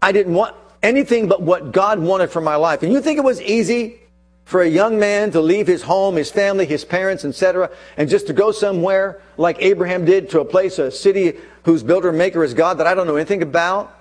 [0.01, 2.83] I didn't want anything but what God wanted for my life.
[2.83, 3.99] And you think it was easy
[4.47, 8.27] for a young man to leave his home, his family, his parents, etc., and just
[8.27, 11.33] to go somewhere like Abraham did to a place, a city
[11.65, 13.93] whose builder and maker is God that I don't know anything about.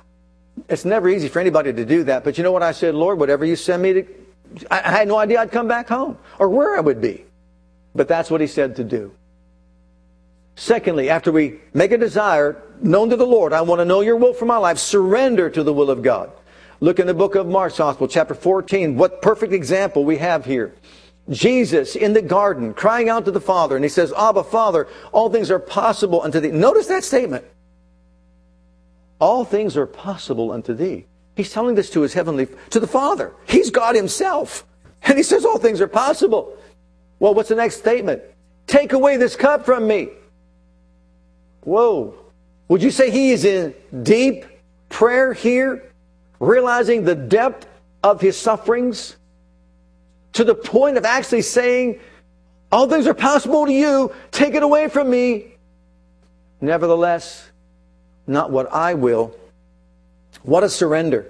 [0.69, 2.23] It's never easy for anybody to do that.
[2.23, 4.07] But you know what I said, Lord, whatever you send me to,
[4.71, 7.25] I, I had no idea I'd come back home or where I would be.
[7.97, 9.11] But that's what he said to do.
[10.55, 14.15] Secondly, after we make a desire known to the Lord, I want to know your
[14.15, 16.31] will for my life, surrender to the will of God.
[16.81, 18.97] Look in the book of Mark's Gospel, chapter 14.
[18.97, 20.75] What perfect example we have here.
[21.31, 25.31] Jesus in the garden crying out to the Father, and he says, Abba, Father, all
[25.31, 26.51] things are possible unto thee.
[26.51, 27.45] Notice that statement.
[29.19, 31.07] All things are possible unto thee.
[31.35, 33.33] He's telling this to his heavenly, to the Father.
[33.47, 34.65] He's God himself.
[35.03, 36.57] And he says all things are possible.
[37.19, 38.23] Well, what's the next statement?
[38.67, 40.09] Take away this cup from me.
[41.63, 42.15] Whoa.
[42.69, 44.45] Would you say he is in deep
[44.89, 45.86] prayer here?
[46.41, 47.67] Realizing the depth
[48.03, 49.17] of his sufferings?
[50.35, 51.99] To the point of actually saying,
[52.71, 54.13] all things are possible to you.
[54.31, 55.55] Take it away from me.
[56.61, 57.49] Nevertheless,
[58.27, 59.37] not what I will.
[60.43, 61.27] What a surrender.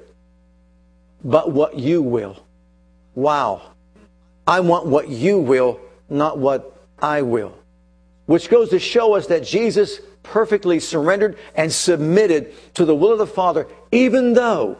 [1.25, 2.43] But what you will.
[3.15, 3.63] Wow.
[4.47, 7.57] I want what you will, not what I will.
[8.27, 13.19] Which goes to show us that Jesus perfectly surrendered and submitted to the will of
[13.19, 14.79] the Father, even though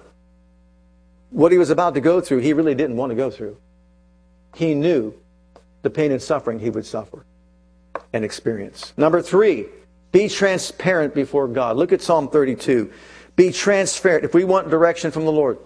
[1.37, 3.59] what he was about to go through, he really didn't want to go through.
[4.55, 5.13] He knew
[5.83, 7.27] the pain and suffering he would suffer
[8.15, 8.95] and experience.
[8.97, 9.67] Number three,
[10.13, 11.77] be transparent before God.
[11.77, 12.91] Look at Psalm 32.
[13.37, 15.59] Be transparent if we want direction from the Lord.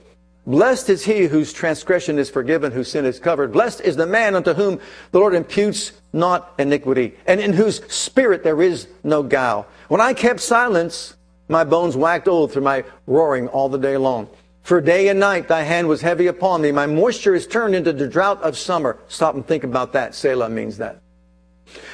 [0.45, 3.53] Blessed is he whose transgression is forgiven, whose sin is covered.
[3.53, 4.81] Blessed is the man unto whom
[5.13, 9.69] the Lord imputes not iniquity, and in whose spirit there is no guile.
[9.87, 11.15] When I kept silence,
[11.49, 14.29] my bones whacked old through my roaring all the day long.
[14.71, 16.71] For day and night thy hand was heavy upon me.
[16.71, 18.99] My moisture is turned into the drought of summer.
[19.09, 20.15] Stop and think about that.
[20.15, 21.03] Selah means that.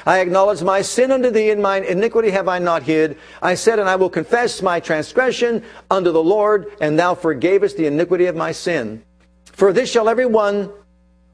[0.05, 3.17] I acknowledge my sin unto thee, and mine iniquity have I not hid.
[3.41, 7.87] I said, and I will confess my transgression unto the Lord, and thou forgavest the
[7.87, 9.03] iniquity of my sin.
[9.47, 10.71] For this shall every one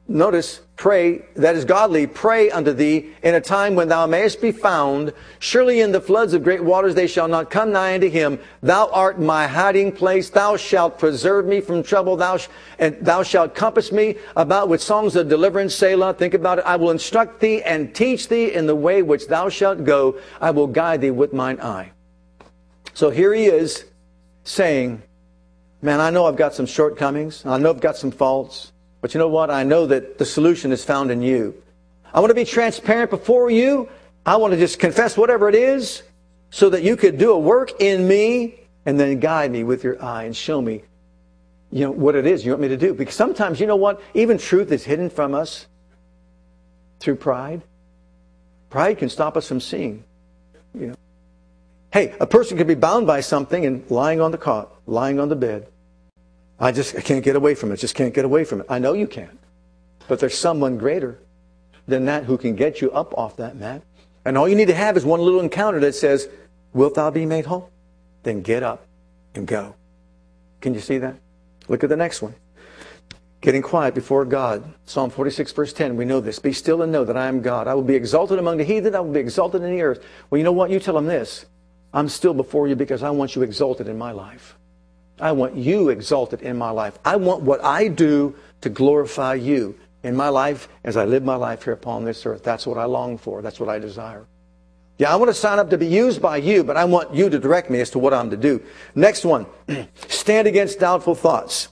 [0.07, 4.51] notice, pray, that is godly, pray unto thee in a time when thou mayest be
[4.51, 5.13] found.
[5.39, 8.39] Surely in the floods of great waters they shall not come nigh unto him.
[8.61, 10.29] Thou art my hiding place.
[10.29, 12.17] Thou shalt preserve me from trouble.
[12.17, 12.49] Thou sh-
[12.79, 15.73] and thou shalt compass me about with songs of deliverance.
[15.73, 16.13] Selah.
[16.13, 16.65] Think about it.
[16.65, 20.19] I will instruct thee and teach thee in the way which thou shalt go.
[20.41, 21.91] I will guide thee with mine eye.
[22.93, 23.85] So here he is
[24.43, 25.01] saying,
[25.81, 27.45] man, I know I've got some shortcomings.
[27.45, 28.72] I know I've got some faults.
[29.03, 29.51] But you know what?
[29.51, 31.61] I know that the solution is found in you.
[32.13, 33.89] I want to be transparent before you.
[34.25, 36.03] I want to just confess whatever it is
[36.51, 40.01] so that you could do a work in me and then guide me with your
[40.01, 40.83] eye and show me
[41.69, 43.99] you know what it is you want me to do because sometimes you know what
[44.13, 45.65] even truth is hidden from us
[46.99, 47.63] through pride
[48.69, 50.03] pride can stop us from seeing
[50.75, 50.95] you know
[51.91, 55.29] hey a person can be bound by something and lying on the cot lying on
[55.29, 55.65] the bed
[56.63, 57.77] I just I can't get away from it.
[57.77, 58.67] Just can't get away from it.
[58.69, 59.37] I know you can't.
[60.07, 61.19] But there's someone greater
[61.87, 63.81] than that who can get you up off that mat.
[64.23, 66.29] And all you need to have is one little encounter that says,
[66.71, 67.69] Wilt thou be made whole?
[68.23, 68.87] Then get up
[69.35, 69.75] and go.
[70.61, 71.15] Can you see that?
[71.67, 72.33] Look at the next one.
[73.41, 74.63] Getting quiet before God.
[74.85, 75.97] Psalm 46, verse 10.
[75.97, 76.39] We know this.
[76.39, 77.67] Be still and know that I am God.
[77.67, 78.95] I will be exalted among the heathen.
[78.95, 80.01] I will be exalted in the earth.
[80.29, 80.69] Well, you know what?
[80.69, 81.45] You tell them this.
[81.93, 84.55] I'm still before you because I want you exalted in my life.
[85.19, 86.97] I want you exalted in my life.
[87.05, 91.35] I want what I do to glorify you in my life as I live my
[91.35, 92.43] life here upon this earth.
[92.43, 93.41] That's what I long for.
[93.41, 94.25] That's what I desire.
[94.97, 97.29] Yeah, I want to sign up to be used by you, but I want you
[97.29, 98.61] to direct me as to what I'm to do.
[98.93, 99.47] Next one,
[100.07, 101.69] stand against doubtful thoughts.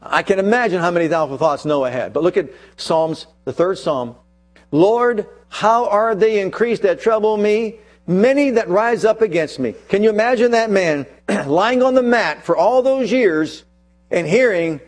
[0.00, 2.12] I can imagine how many doubtful thoughts Noah had.
[2.12, 4.16] But look at Psalms, the third Psalm.
[4.72, 7.76] Lord, how are they increased that trouble me?
[8.06, 9.74] Many that rise up against me.
[9.88, 11.06] Can you imagine that man
[11.46, 13.64] lying on the mat for all those years
[14.10, 14.80] and hearing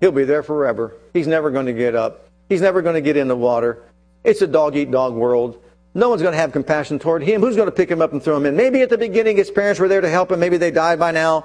[0.00, 0.94] he'll be there forever?
[1.12, 2.28] He's never going to get up.
[2.48, 3.82] He's never going to get in the water.
[4.24, 5.62] It's a dog eat dog world.
[5.94, 7.40] No one's going to have compassion toward him.
[7.40, 8.56] Who's going to pick him up and throw him in?
[8.56, 10.40] Maybe at the beginning his parents were there to help him.
[10.40, 11.44] Maybe they died by now.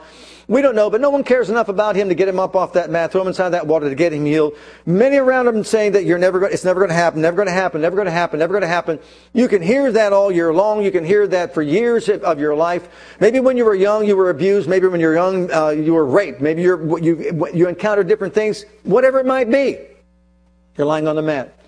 [0.49, 2.73] We don't know, but no one cares enough about him to get him up off
[2.73, 4.53] that mat, throw him inside that water to get him healed.
[4.85, 7.53] Many around him saying that you're never it's never going to happen, never going to
[7.53, 8.97] happen, never going to happen, never going to happen.
[9.33, 10.85] You can hear that all year long.
[10.85, 12.87] You can hear that for years of your life.
[13.19, 14.69] Maybe when you were young, you were abused.
[14.69, 16.39] Maybe when you were young, uh, you were raped.
[16.39, 16.97] Maybe you,
[17.53, 18.63] you encountered different things.
[18.83, 19.79] Whatever it might be.
[20.77, 21.59] You're lying on the mat.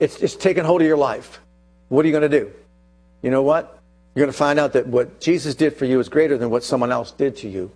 [0.00, 1.40] It's, it's taken hold of your life.
[1.88, 2.52] What are you going to do?
[3.22, 3.77] You know what?
[4.18, 6.64] You're going to find out that what Jesus did for you is greater than what
[6.64, 7.70] someone else did to you.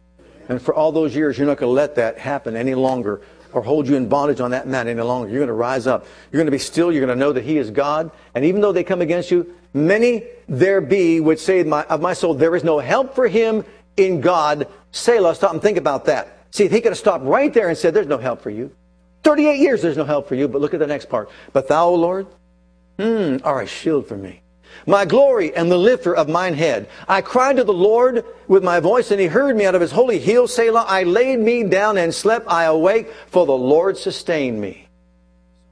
[0.48, 3.20] And for all those years, you're not going to let that happen any longer
[3.52, 5.28] or hold you in bondage on that mat any longer.
[5.28, 6.04] You're going to rise up.
[6.32, 6.90] You're going to be still.
[6.90, 8.10] You're going to know that He is God.
[8.34, 12.34] And even though they come against you, many there be which say of my soul,
[12.34, 13.64] there is no help for him
[13.96, 14.66] in God.
[14.90, 16.46] Selah, stop and think about that.
[16.50, 18.74] See, if he could have stopped right there and said, there's no help for you.
[19.22, 20.48] 38 years, there's no help for you.
[20.48, 21.30] But look at the next part.
[21.52, 22.26] But thou, O Lord,
[22.98, 24.42] Hmm, are a shield for me.
[24.86, 26.88] My glory and the lifter of mine head.
[27.08, 29.92] I cried to the Lord with my voice, and he heard me out of his
[29.92, 30.48] holy hill.
[30.48, 32.46] Selah, I laid me down and slept.
[32.48, 34.88] I awake, for the Lord sustained me.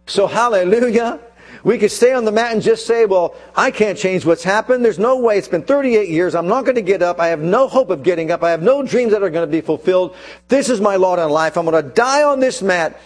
[0.07, 1.21] So, hallelujah.
[1.63, 4.85] We could stay on the mat and just say, well, I can't change what's happened.
[4.85, 5.37] There's no way.
[5.37, 6.35] It's been 38 years.
[6.35, 7.21] I'm not going to get up.
[7.21, 8.43] I have no hope of getting up.
[8.43, 10.17] I have no dreams that are going to be fulfilled.
[10.49, 11.59] This is my lot in life.
[11.59, 12.99] I'm going to die on this mat.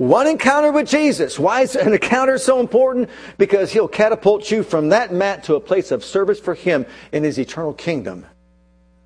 [0.00, 1.38] One encounter with Jesus.
[1.38, 3.10] Why is an encounter so important?
[3.36, 7.22] Because he'll catapult you from that mat to a place of service for him in
[7.22, 8.24] his eternal kingdom.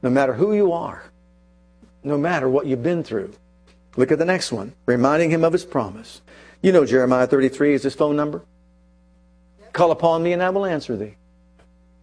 [0.05, 1.03] No matter who you are,
[2.05, 3.33] no matter what you've been through.
[3.97, 6.23] Look at the next one, reminding him of his promise.
[6.63, 8.45] You know Jeremiah 33 is his phone number.
[9.73, 11.17] Call upon me and I will answer thee.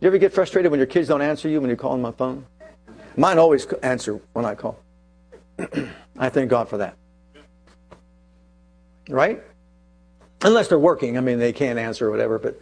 [0.02, 2.12] You ever get frustrated when your kids don't answer you when you call on my
[2.12, 2.46] phone?
[3.16, 4.78] Mine always answer when I call.
[6.20, 6.98] I thank God for that.
[9.12, 9.44] Right?
[10.42, 11.18] Unless they're working.
[11.18, 12.60] I mean, they can't answer or whatever, but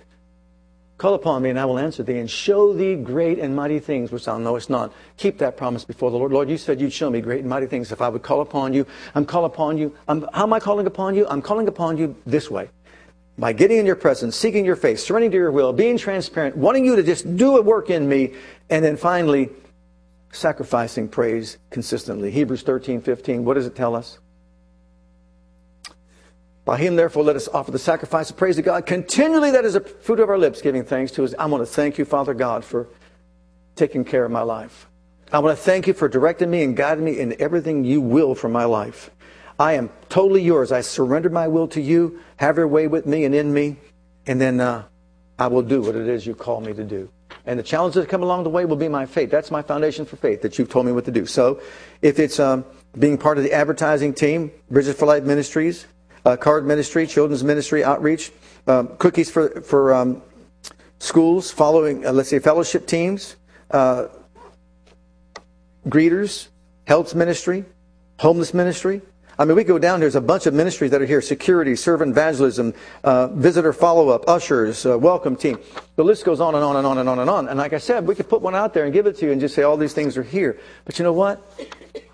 [0.97, 4.11] call upon me and I will answer thee and show thee great and mighty things
[4.11, 4.93] which thou knowest not.
[5.15, 6.33] Keep that promise before the Lord.
[6.33, 8.73] Lord, you said you'd show me great and mighty things if I would call upon
[8.73, 8.85] you.
[9.15, 9.95] I'm calling upon you.
[10.09, 11.25] I'm, how am I calling upon you?
[11.29, 12.69] I'm calling upon you this way.
[13.37, 16.83] By getting in your presence, seeking your face, surrendering to your will, being transparent, wanting
[16.83, 18.33] you to just do a work in me,
[18.69, 19.49] and then finally,
[20.33, 22.31] sacrificing praise consistently.
[22.31, 24.19] Hebrews 13, 15, what does it tell us?
[26.69, 29.49] By him, therefore, let us offer the sacrifice of praise to God continually.
[29.49, 31.33] That is the fruit of our lips, giving thanks to us.
[31.39, 32.87] I want to thank you, Father God, for
[33.75, 34.87] taking care of my life.
[35.33, 38.35] I want to thank you for directing me and guiding me in everything you will
[38.35, 39.09] for my life.
[39.57, 40.71] I am totally yours.
[40.71, 42.19] I surrender my will to you.
[42.37, 43.77] Have your way with me and in me.
[44.27, 44.83] And then uh,
[45.39, 47.09] I will do what it is you call me to do.
[47.47, 49.31] And the challenges that come along the way will be my faith.
[49.31, 51.25] That's my foundation for faith, that you've told me what to do.
[51.25, 51.63] So
[52.03, 52.63] if it's um,
[52.99, 55.87] being part of the advertising team, Bridges for Life Ministries,
[56.25, 58.31] uh, card ministry, children's ministry, outreach,
[58.67, 60.21] um, cookies for, for um,
[60.99, 63.35] schools, following, uh, let's say, fellowship teams,
[63.71, 64.07] uh,
[65.87, 66.49] greeters,
[66.85, 67.65] health ministry,
[68.19, 69.01] homeless ministry.
[69.37, 71.73] I mean, we go down, here, there's a bunch of ministries that are here security,
[71.77, 72.73] servant evangelism,
[73.05, 75.57] uh, visitor follow up, ushers, uh, welcome team.
[75.95, 77.47] The list goes on and on and on and on and on.
[77.47, 79.31] And like I said, we could put one out there and give it to you
[79.31, 80.59] and just say all these things are here.
[80.83, 81.41] But you know what?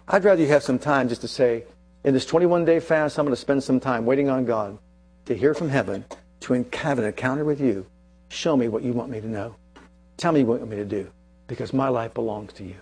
[0.08, 1.64] I'd rather you have some time just to say,
[2.06, 4.78] in this 21 day fast, I'm going to spend some time waiting on God
[5.26, 6.06] to hear from heaven,
[6.42, 7.88] to have an encounter with you.
[8.30, 9.56] Show me what you want me to know.
[10.16, 11.10] Tell me what you want me to do
[11.48, 12.76] because my life belongs to you.